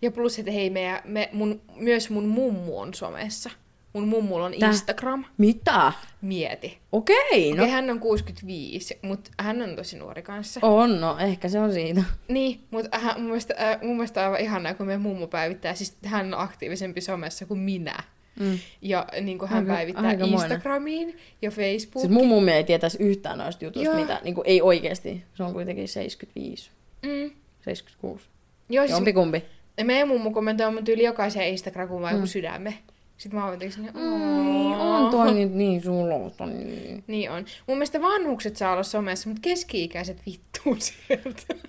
Ja 0.04 0.12
plus, 0.12 0.40
että 0.40 0.52
hei, 0.52 0.70
meidän, 0.70 1.00
me, 1.06 1.30
mun, 1.34 1.62
myös 1.76 2.10
mun 2.10 2.28
mummu 2.28 2.80
on 2.80 2.94
somessa. 2.94 3.50
Mun 3.94 4.08
mummulla 4.08 4.46
on 4.46 4.54
Tää? 4.60 4.70
Instagram. 4.70 5.26
Mitä? 5.38 5.92
Mieti. 6.22 6.78
Okei, 6.92 7.54
no. 7.54 7.64
Okay, 7.64 7.70
hän 7.76 7.90
on 7.90 8.00
65, 8.00 9.00
mutta 9.02 9.32
hän 9.40 9.62
on 9.62 9.76
tosi 9.76 9.98
nuori 9.98 10.22
kanssa. 10.22 10.60
On, 10.64 11.02
no 11.02 11.18
ehkä 11.20 11.50
se 11.50 11.60
on 11.60 11.74
siitä. 11.74 12.04
Niin, 12.28 12.60
mutta 12.72 12.98
hän, 13.00 13.14
mun, 13.18 13.26
mielestä, 13.26 13.56
äh, 13.72 13.82
mun 13.82 13.96
mielestä 13.96 14.20
on 14.20 14.26
aivan 14.26 14.40
ihanaa, 14.40 14.74
kun 14.74 14.86
meidän 14.86 15.02
mummu 15.02 15.28
päivittää. 15.28 15.76
Siis 15.76 15.98
hän 16.06 16.34
on 16.34 16.40
aktiivisempi 16.40 17.02
somessa 17.02 17.46
kuin 17.46 17.60
minä. 17.60 17.96
Mm. 18.40 18.60
Ja 18.82 19.08
niin 19.22 19.38
kuin 19.40 19.50
hän 19.50 19.64
Aika- 19.64 19.74
päivittää 19.74 20.04
aikamoinen. 20.08 20.52
Instagramiin 20.52 21.18
ja 21.42 21.52
Facebookiin. 21.52 22.02
Siis 22.02 22.14
mun 22.14 22.28
mummi 22.28 22.52
ei 22.52 22.64
tietäisi 22.64 22.98
yhtään 23.04 23.38
noista 23.38 23.66
jutuista, 23.66 23.92
Joo. 23.94 24.02
mitä, 24.02 24.22
niin 24.24 24.36
kuin, 24.36 24.48
ei 24.48 24.62
oikeasti. 24.62 25.24
Se 25.34 25.44
on 25.44 25.54
kuitenkin 25.54 25.88
75, 25.88 26.72
Mm. 27.04 27.32
76. 27.62 28.26
Joo, 28.70 28.86
siis 28.88 28.92
Jompikumpi. 28.98 29.44
meidän 29.84 30.08
mummu 30.08 30.32
kommentoi 30.32 30.72
mun 30.72 30.84
tyyli 30.84 31.04
jokaiseen 31.04 31.48
Instagram-kuvaan 31.50 32.14
joku 32.16 32.28
sydäme. 32.28 32.74
Sitten 33.22 33.40
mä 33.40 33.46
oon 33.46 33.54
jotenkin 33.54 33.76
sinne, 33.76 33.92
Mm, 33.92 34.72
on 34.72 35.12
toi 35.12 35.34
nyt 35.34 35.54
niin 35.54 35.84
sulosta. 35.84 36.46
Niin. 36.46 37.04
Niin 37.08 37.32
on. 37.32 37.46
Mun 37.68 37.78
mielestä 37.78 38.02
vanhukset 38.02 38.58
saa 38.58 38.72
olla 38.72 38.84
somessa, 38.84 39.30
mutta 39.30 39.42
keski-ikäiset 39.42 40.22
vittuu 40.26 40.76
sieltä. 40.80 41.42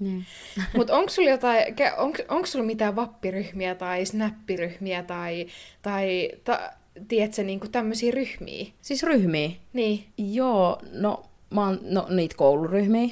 Niin. 0.00 0.26
mutta 0.76 0.96
onko 0.96 1.10
sulla 1.10 1.30
jotain, 1.30 1.64
onko, 1.96 2.18
onko 2.28 2.46
sulla 2.46 2.64
mitään 2.64 2.96
vappiryhmiä 2.96 3.74
tai 3.74 4.06
snappiryhmiä 4.06 5.02
tai, 5.02 5.46
tai 5.82 6.30
ta, 6.44 6.72
tiedätkö, 7.08 7.42
niinku 7.42 7.68
tämmöisiä 7.68 8.12
ryhmiä? 8.12 8.66
Siis 8.80 9.02
ryhmiä. 9.02 9.50
Niin. 9.72 10.04
Joo, 10.18 10.78
no, 10.92 11.24
mä 11.50 11.64
oon, 11.64 11.78
no 11.82 12.06
niitä 12.08 12.36
kouluryhmiä. 12.36 13.08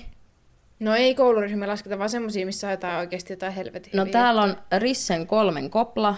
No 0.80 0.94
ei 0.94 1.14
kouluryhmiä 1.14 1.68
lasketa, 1.68 1.98
vaan 1.98 2.10
semmosia, 2.10 2.46
missä 2.46 2.66
on 2.66 2.70
jotain 2.70 2.98
oikeasti 2.98 3.32
jotain 3.32 3.52
helvetin 3.52 3.90
No 3.94 4.02
hyviä 4.02 4.12
täällä 4.12 4.42
on. 4.42 4.56
Rissen 4.78 5.26
kolmen 5.26 5.70
kopla. 5.70 6.14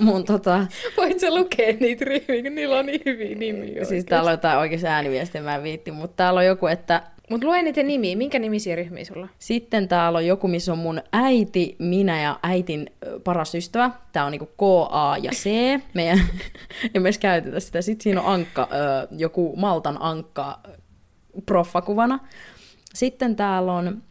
Mun 0.00 0.24
tota, 0.24 0.66
Voit 0.96 1.20
sä 1.20 1.34
lukea 1.34 1.74
niitä 1.80 2.04
ryhmiä, 2.04 2.42
kun 2.42 2.54
niillä 2.54 2.78
on 2.78 2.86
niin 2.86 3.02
hyviä 3.06 3.34
nimiä 3.34 3.84
siis 3.84 4.04
täällä 4.04 4.28
on 4.28 4.32
jotain 4.32 4.58
oikeasti 4.58 4.86
ääniviestiä, 4.86 5.42
mä 5.42 5.54
en 5.54 5.62
viitti, 5.62 5.90
mutta 5.90 6.16
täällä 6.16 6.38
on 6.38 6.46
joku, 6.46 6.66
että 6.66 7.02
Mut 7.30 7.44
lue 7.44 7.62
niitä 7.62 7.82
nimiä. 7.82 8.16
Minkä 8.16 8.38
nimisiä 8.38 8.76
ryhmiä 8.76 9.04
sulla? 9.04 9.28
Sitten 9.38 9.88
täällä 9.88 10.16
on 10.16 10.26
joku, 10.26 10.48
missä 10.48 10.72
on 10.72 10.78
mun 10.78 11.02
äiti, 11.12 11.76
minä 11.78 12.22
ja 12.22 12.38
äitin 12.42 12.90
paras 13.24 13.54
ystävä. 13.54 13.90
Tää 14.12 14.24
on 14.24 14.32
niinku 14.32 14.46
K, 14.46 14.90
A 14.90 15.16
ja 15.18 15.30
C. 15.30 15.44
Meidän, 15.94 16.18
ei 16.94 17.00
me 17.00 17.10
käytetä 17.20 17.60
sitä. 17.60 17.82
Sitten 17.82 18.02
siinä 18.02 18.20
on 18.22 18.32
ankka, 18.32 18.68
joku 19.10 19.56
Maltan 19.56 19.96
ankka 20.00 20.60
proffakuvana. 21.46 22.18
Sitten 22.94 23.36
täällä 23.36 23.72
on, 23.72 24.02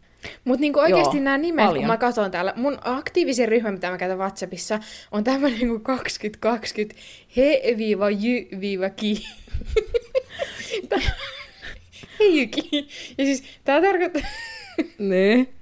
Mutta 0.44 0.60
niinku 0.60 0.78
oikeasti 0.78 1.20
nämä 1.20 1.38
nimet, 1.38 1.66
paljon. 1.66 1.82
kun 1.82 1.86
mä 1.86 1.96
katson 1.96 2.30
täällä, 2.30 2.52
mun 2.56 2.78
aktiivisen 2.84 3.48
ryhmä, 3.48 3.72
mitä 3.72 3.90
mä 3.90 3.98
käytän 3.98 4.18
WhatsAppissa, 4.18 4.80
on 5.12 5.24
tämmönen 5.24 5.58
niinku 5.58 5.78
2020 5.78 6.94
he-jy-ki. 7.36 9.24
Heijyki. 12.20 12.88
Ja 13.18 13.24
siis 13.24 13.44
tää 13.64 13.80
tarkoittaa... 13.82 14.22
niin. 14.98 15.53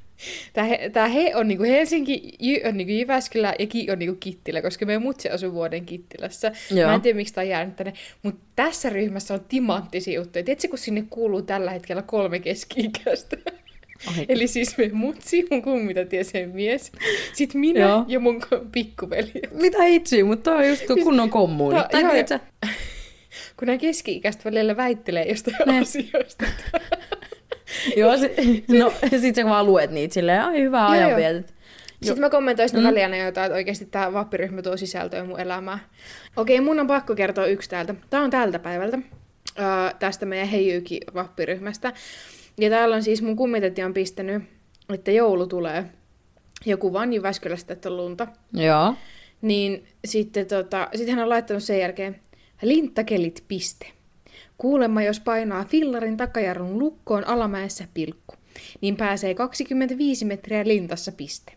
Tää 0.52 0.64
he, 0.64 0.90
tää 0.92 1.08
he 1.08 1.36
on 1.36 1.48
niinku 1.48 1.64
Helsinki, 1.64 2.32
Jy 2.40 2.60
on 2.68 2.76
niinku 2.76 2.92
Jyväskylä 2.92 3.54
ja 3.58 3.66
Ki 3.66 3.90
on 3.90 3.98
niinku 3.98 4.16
Kittilä, 4.20 4.62
koska 4.62 4.86
meidän 4.86 5.02
mutsi 5.02 5.28
asuu 5.28 5.52
vuoden 5.52 5.86
Kittilässä. 5.86 6.52
Joo. 6.70 6.88
Mä 6.88 6.94
en 6.94 7.00
tiedä, 7.00 7.16
miksi 7.16 7.34
tää 7.34 7.42
on 7.42 7.48
jäänyt 7.48 7.76
tänne, 7.76 7.92
mutta 8.22 8.40
tässä 8.56 8.90
ryhmässä 8.90 9.34
on 9.34 9.44
timanttisia 9.48 10.14
juttuja. 10.14 10.44
Tiedätkö, 10.44 10.68
kun 10.68 10.78
sinne 10.78 11.04
kuuluu 11.10 11.42
tällä 11.42 11.70
hetkellä 11.70 12.02
kolme 12.02 12.38
keski-ikäistä? 12.38 13.36
Ai. 14.06 14.26
Eli 14.28 14.46
siis 14.46 14.78
meidän 14.78 14.96
mutsi, 14.96 15.46
mun 15.50 15.62
kummitatieteen 15.62 16.50
mies, 16.50 16.92
sit 17.32 17.54
minä 17.54 17.80
Joo. 17.80 18.04
ja 18.08 18.20
mun 18.20 18.42
pikkuveli. 18.72 19.32
Mitä 19.50 19.84
itse, 19.84 20.22
mutta 20.22 20.50
toi 20.50 20.62
on 20.62 20.68
just 20.68 20.84
kunnon 21.04 21.30
kommuuni. 21.30 21.78
Tai 21.90 22.02
joo, 22.02 22.38
Kun 23.56 23.66
nämä 23.66 23.78
keski-ikäiset 23.78 24.44
välillä 24.44 24.76
väittelee 24.76 25.28
jostain 25.28 25.56
Ne. 25.66 25.80
asioista. 25.80 26.44
joo, 27.96 28.18
se, 28.18 28.34
no 28.68 28.92
sit 29.20 29.34
sä 29.34 29.44
vaan 29.44 29.66
luet 29.66 29.90
niitä 29.90 30.14
silleen, 30.14 30.42
ai 30.42 30.68
ajan 30.72 31.10
joo. 31.10 31.18
vietet. 31.18 31.54
Sitten 32.02 32.20
mä 32.20 32.30
kommentoisin 32.30 32.78
mm. 32.80 32.86
väliä 32.86 33.24
jotain, 33.24 33.46
että 33.46 33.56
oikeasti 33.56 33.86
tämä 33.86 34.12
vappiryhmä 34.12 34.62
tuo 34.62 34.76
sisältöä 34.76 35.24
mun 35.24 35.40
elämään. 35.40 35.80
Okei, 36.36 36.60
mun 36.60 36.80
on 36.80 36.86
pakko 36.86 37.14
kertoa 37.14 37.46
yksi 37.46 37.70
täältä. 37.70 37.94
Tää 38.10 38.20
on 38.20 38.30
tältä 38.30 38.58
päivältä. 38.58 38.98
Öö, 39.58 39.64
tästä 39.98 40.26
meidän 40.26 40.48
Heijyyki 40.48 41.00
vappiryhmästä. 41.14 41.92
Ja 42.60 42.70
täällä 42.70 42.96
on 42.96 43.02
siis 43.02 43.22
mun 43.22 43.36
kummitetti 43.36 43.82
on 43.82 43.94
pistänyt, 43.94 44.42
että 44.94 45.10
joulu 45.10 45.46
tulee. 45.46 45.84
Joku 46.66 46.92
vaan 46.92 47.12
Jyväskylästä, 47.12 47.72
että 47.72 47.88
on 47.88 47.96
lunta. 47.96 48.26
Joo. 48.52 48.94
Niin 49.42 49.86
sitten 50.04 50.46
tota, 50.46 50.88
sit 50.94 51.08
hän 51.08 51.18
on 51.18 51.28
laittanut 51.28 51.62
sen 51.62 51.78
jälkeen 51.78 52.20
linttakelit 52.62 53.44
piste. 53.48 53.86
Kuulemma, 54.58 55.02
jos 55.02 55.20
painaa 55.20 55.64
fillarin 55.64 56.16
takajarrun 56.16 56.78
lukkoon 56.78 57.26
alamäessä 57.26 57.88
pilkku, 57.94 58.34
niin 58.80 58.96
pääsee 58.96 59.34
25 59.34 60.24
metriä 60.24 60.64
lintassa 60.68 61.12
piste. 61.12 61.52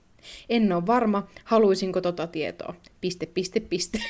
En 0.50 0.74
ole 0.74 0.88
varma, 0.88 1.28
haluaisinko 1.44 2.02
tota 2.02 2.28
tietoa. 2.28 2.76
Piste, 3.02 3.26
piste, 3.26 3.60
piste. 3.60 4.00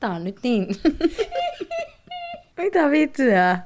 Tää 0.00 0.10
on 0.10 0.24
nyt 0.24 0.36
niin. 0.42 0.66
Mitä 2.62 2.90
vitsiä? 2.90 3.58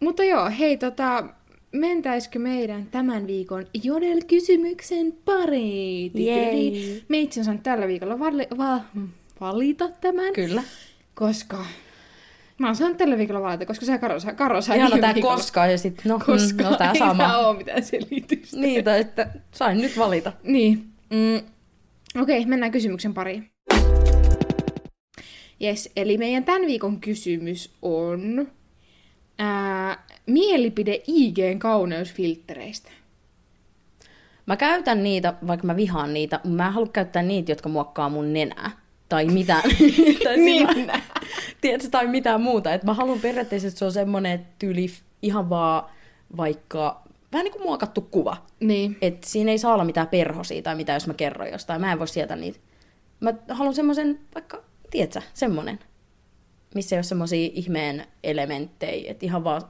Mutta 0.00 0.24
joo, 0.24 0.50
hei 0.58 0.76
tota, 0.76 1.24
mentäisikö 1.72 2.38
meidän 2.38 2.86
tämän 2.86 3.26
viikon 3.26 3.66
Jodel-kysymyksen 3.82 5.12
pariin? 5.24 6.12
Jei. 6.14 7.02
Me 7.08 7.18
itse 7.18 7.40
asiassa 7.40 7.62
tällä 7.62 7.86
viikolla 7.86 8.18
vali- 8.18 8.58
va- 8.58 8.84
valita 9.40 9.88
tämän. 10.00 10.32
Kyllä. 10.32 10.62
Koska... 11.14 11.64
Mä 12.58 12.66
oon 12.66 12.76
saanut 12.76 12.96
tällä 12.98 13.18
viikolla 13.18 13.42
valita, 13.42 13.66
koska 13.66 13.86
se 13.86 13.98
Karo, 13.98 14.20
sai- 14.20 14.34
Karo 14.34 14.60
sai 14.62 14.78
viime 14.78 15.00
tää 15.00 15.14
koska 15.22 15.66
ja 15.66 15.78
sit, 15.78 16.04
no, 16.04 16.18
Koska 16.26 16.64
mm, 16.64 16.70
no 16.70 16.76
tää 16.76 16.92
ei 16.92 16.98
sama. 16.98 17.22
tää 17.22 17.38
oo 17.38 17.52
mitään 17.54 17.82
selitystä. 17.84 18.56
Niin, 18.56 18.84
tai 18.84 19.00
että 19.00 19.30
sain 19.50 19.78
nyt 19.78 19.98
valita. 19.98 20.32
Niin. 20.42 20.84
Mm. 21.10 21.40
Okei, 22.22 22.46
mennään 22.46 22.72
kysymyksen 22.72 23.14
pariin. 23.14 23.50
Yes, 25.62 25.92
eli 25.96 26.18
meidän 26.18 26.44
tämän 26.44 26.62
viikon 26.62 27.00
kysymys 27.00 27.70
on 27.82 28.48
ää, 29.38 30.04
mielipide 30.26 31.02
IGn 31.06 31.58
kauneusfilttereistä. 31.58 32.90
Mä 34.46 34.56
käytän 34.56 35.02
niitä, 35.02 35.34
vaikka 35.46 35.66
mä 35.66 35.76
vihaan 35.76 36.14
niitä, 36.14 36.36
mutta 36.36 36.56
mä 36.56 36.66
en 36.66 36.72
halua 36.72 36.88
käyttää 36.88 37.22
niitä, 37.22 37.52
jotka 37.52 37.68
muokkaa 37.68 38.08
mun 38.08 38.32
nenää. 38.32 38.70
Tai 39.08 39.26
mitään. 39.26 39.62
tai 40.24 40.36
Niin. 40.36 40.68
sillä- 40.74 41.00
Tiedätkö, 41.60 41.88
tai 41.90 42.06
mitään 42.06 42.40
muuta. 42.40 42.74
Et 42.74 42.84
mä 42.84 42.94
haluan 42.94 43.20
periaatteessa, 43.20 43.68
että 43.68 43.78
se 43.78 43.84
on 43.84 43.92
semmoinen 43.92 44.46
tyyli 44.58 44.86
ihan 45.22 45.50
vaan 45.50 45.82
vaikka 46.36 47.02
vähän 47.32 47.44
niin 47.44 47.52
kuin 47.52 47.62
muokattu 47.62 48.00
kuva. 48.00 48.36
Niin. 48.60 48.96
Et 49.02 49.24
siinä 49.24 49.50
ei 49.50 49.58
saa 49.58 49.74
olla 49.74 49.84
mitään 49.84 50.08
perhosia 50.08 50.62
tai 50.62 50.74
mitä, 50.74 50.92
jos 50.92 51.06
mä 51.06 51.14
kerron 51.14 51.48
jostain. 51.50 51.80
Mä 51.80 51.92
en 51.92 51.98
voi 51.98 52.08
sieltä 52.08 52.36
niitä. 52.36 52.58
Mä 53.20 53.32
haluan 53.50 53.74
semmoisen, 53.74 54.20
vaikka, 54.34 54.62
tiedätkö, 54.90 55.20
semmoinen, 55.34 55.78
missä 56.74 56.96
ei 56.96 56.98
ole 56.98 57.02
semmoisia 57.04 57.50
ihmeen 57.54 58.06
elementtejä. 58.24 59.10
Että 59.10 59.26
ihan 59.26 59.44
vaan 59.44 59.62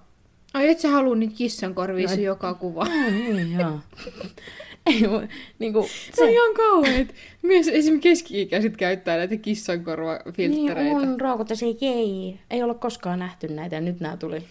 Ai 0.55 0.69
et 0.69 0.79
sä 0.81 0.89
halua 0.89 1.17
niitä 1.17 1.35
kissan 1.37 1.75
korvia 1.75 2.07
No 2.09 2.15
et- 2.15 2.21
joka 2.21 2.55
kuva. 2.55 2.85
Niin, 3.11 3.53
joo. 3.61 3.71
Ei 4.95 5.11
voi, 5.11 5.29
niinku, 5.59 5.89
Se 6.15 6.25
on 6.25 6.31
ihan 6.31 6.55
kauheet. 6.55 7.15
Myös 7.43 7.69
esimerkiksi 7.69 8.01
keski-ikäiset 8.11 8.77
käyttää 8.77 9.17
näitä 9.17 9.35
niin 9.35 9.41
kissankorvafilttereitä. 9.43 10.97
on 10.97 11.21
raukotta 11.21 11.55
se 11.57 11.67
ei. 11.81 12.41
Ei 12.51 12.63
ole 12.63 12.75
koskaan 12.75 13.19
nähty 13.19 13.49
näitä 13.49 13.77
ja 13.77 13.81
nyt 13.81 14.01
nämä 14.01 14.17
tuli. 14.17 14.43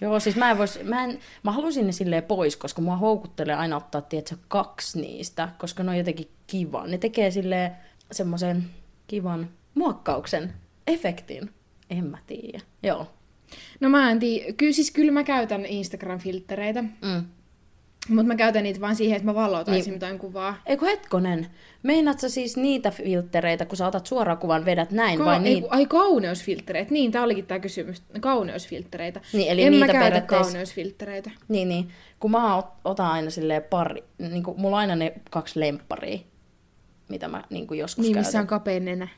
Joo, 0.00 0.20
siis 0.20 0.36
mä 0.36 0.50
en 0.50 0.58
vois, 0.58 0.78
mä, 0.84 1.04
en, 1.04 1.18
mä 1.42 1.52
halusin 1.52 1.86
ne 1.86 1.92
silleen 1.92 2.22
pois, 2.22 2.56
koska 2.56 2.82
mua 2.82 2.96
houkuttelee 2.96 3.54
aina 3.54 3.76
ottaa, 3.76 4.00
tiedätkö, 4.00 4.36
kaksi 4.48 5.00
niistä, 5.00 5.48
koska 5.58 5.82
ne 5.82 5.90
on 5.90 5.98
jotenkin 5.98 6.28
kiva. 6.46 6.86
Ne 6.86 6.98
tekee 6.98 7.30
silleen 7.30 7.70
semmoisen 8.12 8.64
kivan 9.06 9.50
muokkauksen, 9.74 10.52
efektin. 10.86 11.50
En 11.90 12.04
mä 12.06 12.18
tiedä. 12.26 12.60
Joo. 12.82 13.06
No 13.80 13.88
mä 13.88 14.10
en 14.10 14.18
tiedä. 14.18 14.52
Kyllä, 14.52 14.72
siis 14.72 14.90
kyllä 14.90 15.12
mä 15.12 15.24
käytän 15.24 15.64
Instagram-filttereitä, 15.66 16.82
Mm. 16.82 17.24
Mutta 18.08 18.22
mä 18.26 18.34
käytän 18.36 18.62
niitä 18.62 18.80
vaan 18.80 18.96
siihen, 18.96 19.16
että 19.16 19.26
mä 19.26 19.34
valotaisin 19.34 19.84
Niin. 19.90 19.94
jotain 19.94 20.18
kuvaa. 20.18 20.56
Eikö 20.66 20.86
hetkonen, 20.86 21.46
meinaat 21.82 22.20
sä 22.20 22.28
siis 22.28 22.56
niitä 22.56 22.90
filttereitä, 22.90 23.64
kun 23.64 23.76
sä 23.76 23.86
otat 23.86 24.06
suoraan 24.06 24.38
kuvan, 24.38 24.64
vedät 24.64 24.90
näin, 24.90 25.18
Ka- 25.18 25.24
vai 25.24 25.40
niin? 25.40 25.64
ai 25.70 25.86
kauneusfilttereitä. 25.86 26.92
Niin, 26.92 27.12
tää 27.12 27.22
olikin 27.22 27.46
tää 27.46 27.58
kysymys. 27.58 28.02
Kauneusfilttereitä. 28.20 29.20
Niin, 29.32 29.50
eli 29.52 29.62
en 29.62 29.70
niitä 29.72 29.86
mä 29.86 29.92
käytä 29.92 30.08
periaatteessa- 30.20 30.44
kauneusfilttereitä. 30.44 31.30
Niin, 31.48 31.68
niin. 31.68 31.88
Kun 32.20 32.30
mä 32.30 32.60
ot- 32.60 32.80
otan 32.84 33.06
aina 33.06 33.30
silleen 33.30 33.62
pari, 33.62 34.04
niin 34.18 34.42
kun 34.42 34.60
mulla 34.60 34.76
on 34.76 34.80
aina 34.80 34.96
ne 34.96 35.12
kaksi 35.30 35.60
lempparia, 35.60 36.18
mitä 37.08 37.28
mä 37.28 37.44
niin 37.50 37.66
joskus 37.76 38.02
Niin, 38.02 38.14
käytän. 38.14 38.28
missä 38.28 38.40
on 38.40 38.46
kapea 38.46 38.80
nenä. 38.80 39.08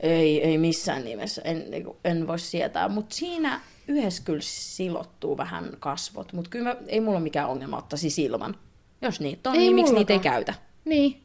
Ei, 0.00 0.44
ei 0.44 0.58
missään 0.58 1.04
nimessä, 1.04 1.42
en, 1.44 1.70
niin 1.70 1.84
kuin, 1.84 1.96
en 2.04 2.26
voi 2.26 2.38
sietää. 2.38 2.88
Mutta 2.88 3.14
siinä 3.16 3.60
yhdessä 3.88 4.22
kyllä 4.24 4.40
silottuu 4.42 5.36
vähän 5.36 5.70
kasvot, 5.80 6.32
mutta 6.32 6.50
kyllä 6.50 6.64
mä, 6.64 6.76
ei 6.86 7.00
mulla 7.00 7.16
ole 7.16 7.22
mikään 7.22 7.48
ongelma 7.48 7.76
ottaa 7.76 7.96
siis 7.96 8.18
ilman. 8.18 8.56
Jos 9.02 9.20
niitä 9.20 9.50
on, 9.50 9.56
Ei 9.56 9.60
niin 9.60 9.74
miksi 9.74 9.94
niitä 9.94 10.12
ei 10.12 10.18
käytä? 10.18 10.54
Niin. 10.84 11.20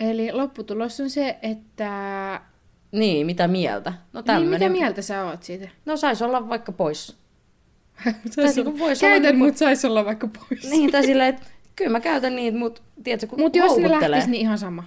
Eli 0.00 0.32
lopputulos 0.32 1.00
on 1.00 1.10
se, 1.10 1.38
että... 1.42 2.40
Niin, 2.92 3.26
mitä 3.26 3.48
mieltä? 3.48 3.90
No 4.12 4.20
Niin, 4.20 4.24
tämmönen. 4.24 4.50
mitä 4.50 4.68
mieltä 4.68 5.02
sä 5.02 5.24
oot 5.24 5.42
siitä? 5.42 5.68
No 5.84 5.96
sais 5.96 6.22
olla 6.22 6.48
vaikka 6.48 6.72
pois. 6.72 7.16
Sais 8.30 8.56
niinku 8.56 8.70
olla, 8.70 8.78
vois 8.78 9.02
olla 9.02 9.12
käytän, 9.12 9.32
niinku- 9.32 9.44
mutta 9.44 9.58
sais 9.58 9.84
olla 9.84 10.04
vaikka 10.04 10.28
pois. 10.28 10.70
Niin, 10.70 10.92
tai 10.92 11.02
silleen, 11.02 11.28
että 11.28 11.46
kyllä 11.76 11.90
mä 11.90 12.00
käytän 12.00 12.36
niitä, 12.36 12.58
mutta 12.58 12.82
tiedätkö, 13.04 13.26
kun 13.26 13.40
Mutta 13.40 13.58
jos 13.58 13.76
ne 13.76 13.90
lähtis, 13.90 14.26
niin 14.26 14.40
ihan 14.40 14.58
sama. 14.58 14.84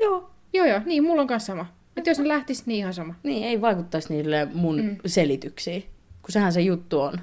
Joo, 0.00 0.34
Joo, 0.54 0.66
joo, 0.66 0.80
niin, 0.84 1.04
mulla 1.04 1.22
on 1.22 1.28
kanssa 1.28 1.46
sama. 1.46 1.66
Että 1.96 2.10
jos 2.10 2.18
ne 2.18 2.28
lähtis, 2.28 2.66
niin 2.66 2.78
ihan 2.78 2.94
sama. 2.94 3.14
Niin, 3.22 3.44
ei 3.44 3.60
vaikuttaisi 3.60 4.14
niille 4.14 4.48
mun 4.54 4.80
mm. 4.80 4.96
selityksiin, 5.06 5.84
kun 6.24 6.32
sehän 6.32 6.52
se 6.52 6.60
juttu 6.60 7.00
on. 7.00 7.20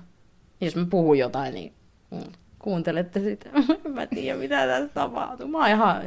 Jos 0.61 0.75
mä 0.75 0.85
puhun 0.85 1.17
jotain, 1.17 1.53
niin 1.53 1.73
mm, 2.11 2.31
kuuntelette 2.59 3.19
sitä. 3.19 3.49
mä 3.93 4.01
en 4.01 4.07
tiedä, 4.09 4.39
mitä 4.39 4.67
tässä 4.67 4.93
tapahtuu. 4.93 5.47
Mä 5.47 5.57
oon 5.57 5.69
ihan... 5.69 6.01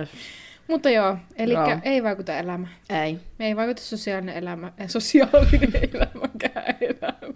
öh. 0.00 0.08
Mutta 0.68 0.90
joo, 0.90 1.16
eli 1.36 1.52
Joo. 1.52 1.78
ei 1.82 2.02
vaikuta 2.02 2.38
elämä. 2.38 2.68
Ei. 2.90 3.18
Me 3.38 3.46
ei 3.46 3.56
vaikuta 3.56 3.82
sosiaalinen 3.82 4.36
elämä, 4.36 4.66
äh, 4.80 4.88
sosiaalinen 4.88 5.72
elämäkään 5.94 6.76
elämä. 6.80 7.34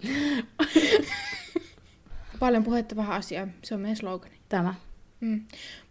Paljon 2.39 2.63
puhetta 2.63 2.95
vähän 2.95 3.15
asiaa. 3.15 3.47
Se 3.63 3.75
on 3.75 3.81
meidän 3.81 3.95
slogani. 3.95 4.35
Tämä. 4.49 4.73
Mm. 5.19 5.41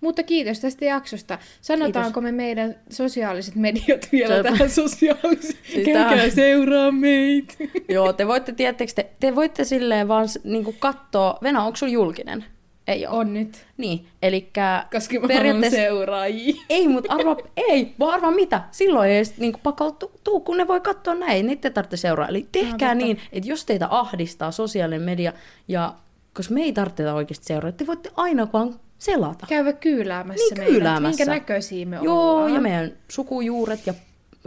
Mutta 0.00 0.22
kiitos 0.22 0.60
tästä 0.60 0.84
jaksosta. 0.84 1.38
Sanotaanko 1.60 2.20
me 2.20 2.32
meidän 2.32 2.74
sosiaaliset 2.90 3.54
mediat 3.54 4.08
vielä 4.12 4.37
Se- 4.37 4.42
tähän 4.42 4.70
sosiaaliseen? 4.70 5.58
Siis 5.72 5.84
Käykää 5.84 6.08
tähän- 6.14 6.30
seuraa 6.30 6.92
meitä. 6.92 7.54
Joo, 7.88 8.12
te 8.12 8.26
voitte, 8.26 8.52
tiedättekö, 8.52 8.92
te, 8.94 9.10
te 9.20 9.34
voitte 9.34 9.64
silleen 9.64 10.08
vaan 10.08 10.28
niin 10.44 10.76
katsoa... 10.78 11.38
Venä, 11.42 11.64
onko 11.64 11.76
sulla 11.76 11.92
julkinen? 11.92 12.44
Ei 12.87 13.06
ole. 13.06 13.16
On 13.16 13.34
nyt. 13.34 13.66
Niin, 13.76 14.06
eli 14.22 14.50
Koska 14.92 15.20
mä 15.20 15.34
haluan 15.34 15.70
seuraajia. 15.70 16.54
Ei, 16.68 16.88
mutta 16.88 17.12
arva, 17.14 17.37
ei, 17.56 17.94
vaan 17.98 18.14
arva 18.14 18.30
mitä. 18.30 18.60
Silloin 18.70 19.10
ei 19.10 19.16
edes 19.16 19.37
niinku 19.38 19.60
pakko 19.62 19.90
tuu, 20.24 20.40
kun 20.40 20.56
ne 20.56 20.68
voi 20.68 20.80
katsoa 20.80 21.14
näin. 21.14 21.46
Niitä 21.46 21.70
tarvitse 21.70 21.96
seuraa. 21.96 22.28
Eli 22.28 22.46
tehkää 22.52 22.94
No, 22.94 22.98
niin, 23.00 23.20
että 23.32 23.48
jos 23.50 23.64
teitä 23.64 23.87
ahdistaa 23.90 24.50
sosiaalinen 24.50 25.02
media, 25.02 25.32
ja 25.68 25.94
koska 26.34 26.54
me 26.54 26.62
ei 26.62 26.72
tarvitse 26.72 27.12
oikeasti 27.12 27.46
seuraa, 27.46 27.72
te 27.72 27.87
voitte 27.87 28.10
aina 28.16 28.48
vaan 28.52 28.80
selata. 28.98 29.46
Käydä 29.46 29.72
kyyläämässä 29.72 30.44
Niin, 30.44 30.59
meitä, 30.59 30.72
kyyläämässä. 30.72 31.24
Minkä 31.24 31.35
näköisiä 31.40 31.87
me 31.87 31.98
Joo, 32.02 32.35
ollaan. 32.35 32.54
ja 32.54 32.61
meidän 32.61 32.92
sukujuuret 33.09 33.87
ja 33.87 33.94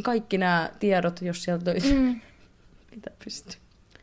kaikki 0.03 0.37
nämä 0.37 0.69
tiedot, 0.79 1.21
jos 1.21 1.43
sieltä 1.43 1.71
löytyy. 1.71 1.93
Mm. 1.93 2.21
Mitä 2.91 3.11
pystyy. 3.23 3.59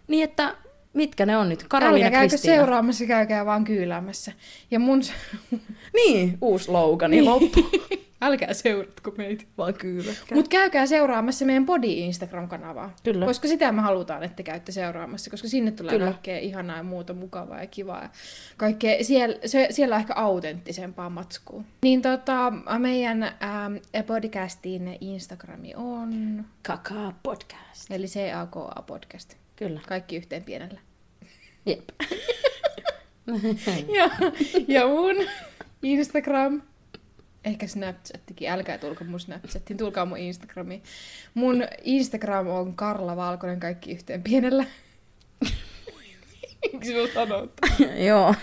Niin, 0.08 0.24
että 0.24 0.56
mitkä 0.92 1.26
ne 1.26 1.36
on 1.36 1.48
nyt? 1.48 1.62
Karoliina 1.68 2.06
Älkää 2.06 2.20
käykö 2.20 2.30
Kristiina. 2.30 2.56
seuraamassa, 2.56 3.06
käykää 3.06 3.46
vaan 3.46 3.64
kyyläämässä. 3.64 4.32
Ja 4.70 4.78
mun... 4.80 5.02
Niin, 5.94 6.38
uusi 6.40 6.64
slogani 6.64 7.16
niin. 7.16 7.24
loppu. 7.24 7.60
Älkää 8.24 8.54
seuratko 8.54 9.10
meitä. 9.16 9.44
vaan 9.58 9.74
kyllä. 9.74 10.12
Mutta 10.34 10.48
käykää 10.48 10.86
seuraamassa 10.86 11.44
meidän 11.44 11.66
Body 11.66 11.86
Instagram-kanavaa. 11.86 12.94
Kyllä. 13.04 13.26
Koska 13.26 13.48
sitä 13.48 13.72
me 13.72 13.82
halutaan, 13.82 14.22
että 14.22 14.36
te 14.36 14.42
käytte 14.42 14.72
seuraamassa, 14.72 15.30
koska 15.30 15.48
sinne 15.48 15.70
tulee 15.70 15.92
Kyllä. 15.92 16.10
kaikkea 16.10 16.38
ihanaa 16.38 16.76
ja 16.76 16.82
muuta 16.82 17.14
mukavaa 17.14 17.60
ja 17.60 17.66
kivaa. 17.66 18.02
Ja 18.02 18.08
kaikkea, 18.56 19.04
siellä, 19.04 19.36
se, 19.46 19.66
siellä 19.70 19.94
on 19.94 20.00
ehkä 20.00 20.14
autenttisempaa 20.14 21.10
matskua. 21.10 21.64
Niin 21.82 22.02
tota, 22.02 22.52
meidän 22.78 23.22
ähm, 23.22 23.76
podcastin 24.06 24.98
Instagrami 25.00 25.74
on, 25.76 26.44
Kaka 26.66 27.12
podcast. 27.22 27.90
eli 27.90 28.06
CAKA 28.06 28.82
podcast. 28.86 29.34
Kyllä. 29.56 29.80
Kaikki 29.88 30.16
yhteen 30.16 30.44
pienellä. 30.44 30.80
Jep. 31.66 31.88
ja, 33.96 34.10
ja 34.68 34.88
mun 34.88 35.16
Instagram, 35.82 36.62
ehkä 37.44 37.66
Snapchattikin, 37.66 38.50
älkää 38.50 38.78
tulko 38.78 39.04
mun 39.04 39.20
Snapchattiin, 39.20 39.76
tulkaa 39.76 40.04
mun 40.06 40.18
Instagramiin. 40.18 40.82
Mun 41.34 41.64
Instagram 41.82 42.46
on 42.48 42.74
Karla 42.74 43.16
Valkonen, 43.16 43.60
kaikki 43.60 43.92
yhteen 43.92 44.22
pienellä. 44.22 44.64
Miksi 46.72 46.92
sulla 46.92 47.08
sanot? 47.14 47.50
Joo. 48.08 48.34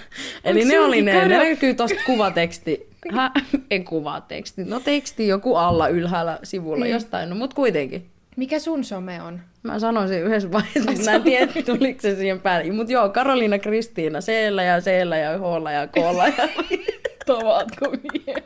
Eli 0.44 0.66
ne 0.66 0.80
oli 0.80 1.02
ne. 1.02 1.28
Ne 1.28 1.38
näkyy 1.38 1.74
tosta 1.74 2.00
kuvateksti. 2.06 2.88
Hä? 3.16 3.32
En 3.72 3.86
kuvateksti. 3.86 4.64
No 4.66 4.80
teksti 4.80 5.28
joku 5.28 5.56
alla 5.56 5.88
ylhäällä 5.88 6.40
sivulla 6.44 6.84
Niin. 6.86 6.94
jostain. 6.94 7.30
No 7.30 7.36
mut 7.36 7.54
kuitenkin. 7.54 8.06
Mikä 8.38 8.60
sun 8.60 8.84
some 8.84 9.22
on? 9.22 9.40
Mä 9.64 9.80
sanoin 9.80 10.08
sen 10.08 10.24
yhdessä 10.24 10.52
vaiheessa, 10.52 10.92
mutta 10.92 11.06
mä 11.06 11.16
en 11.16 11.24
tiedä, 11.24 11.48
tuliko 11.66 12.02
se 12.02 12.16
siihen 12.16 12.40
päälle. 12.42 12.72
Mut 12.72 12.90
joo, 12.90 13.10
Karoliina 13.10 13.60
Kristiina, 13.60 14.20
c 14.20 14.28
ja 14.66 14.82
c 14.82 14.88
ja 15.22 15.38
h 15.40 15.72
ja 15.74 15.88
k 15.88 15.96
ja 16.38 16.48
Vielä? 17.28 18.42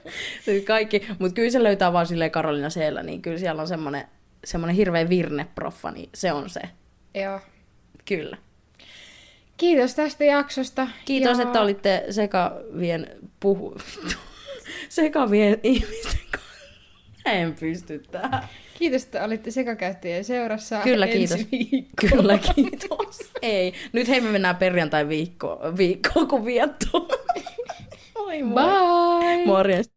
Siis 0.46 0.64
kaikki. 0.66 1.08
Mut 1.20 1.34
kyllä 1.34 1.50
se 1.50 1.64
löytää 1.64 1.94
vaan 1.94 2.08
silleen 2.08 2.32
Karoliina 2.32 2.70
c 2.70 2.80
niin 3.04 3.22
kyllä 3.22 3.38
siellä 3.38 3.62
on 3.62 3.68
semmonen, 3.68 4.08
semmonen 4.44 4.76
hirveä 4.76 5.10
virneproffa, 5.10 5.92
niin 5.92 6.10
se 6.14 6.32
on 6.32 6.50
se. 6.50 6.62
Joo. 7.14 7.40
Kyllä. 8.06 8.38
Kiitos 9.58 9.96
tästä 9.96 10.24
jaksosta. 10.24 10.88
Kiitos, 11.06 11.38
ja... 11.38 11.44
että 11.44 11.62
olitte 11.62 12.06
sekavien 12.10 13.08
puhu... 13.40 13.78
sekavien 14.90 15.60
ihmisten 15.64 16.22
kanssa. 16.32 16.66
En 17.26 17.56
pysty 17.60 18.04
tähän. 18.12 18.44
Kiitos, 18.80 19.04
että 19.04 19.24
olitte 19.24 19.52
sekakäyttäjien 19.52 20.24
seurassa. 20.24 20.80
Kyllä, 20.82 21.08
kiitos. 21.08 21.38
viikkoon. 21.52 22.12
Kyllä, 22.12 22.40
kiitos. 22.56 23.20
Ei, 23.42 23.74
nyt 23.94 24.08
hei 24.08 24.22
me 24.22 24.32
mennään 24.32 24.56
perjantai 24.56 25.08
viikkoon, 25.08 25.78
viikkoon 25.78 26.28
kun 26.28 26.46
viettoon. 26.46 27.08
Moi 28.16 28.44
moi. 28.44 28.64
Bye. 28.64 29.46
Morjens. 29.46 29.90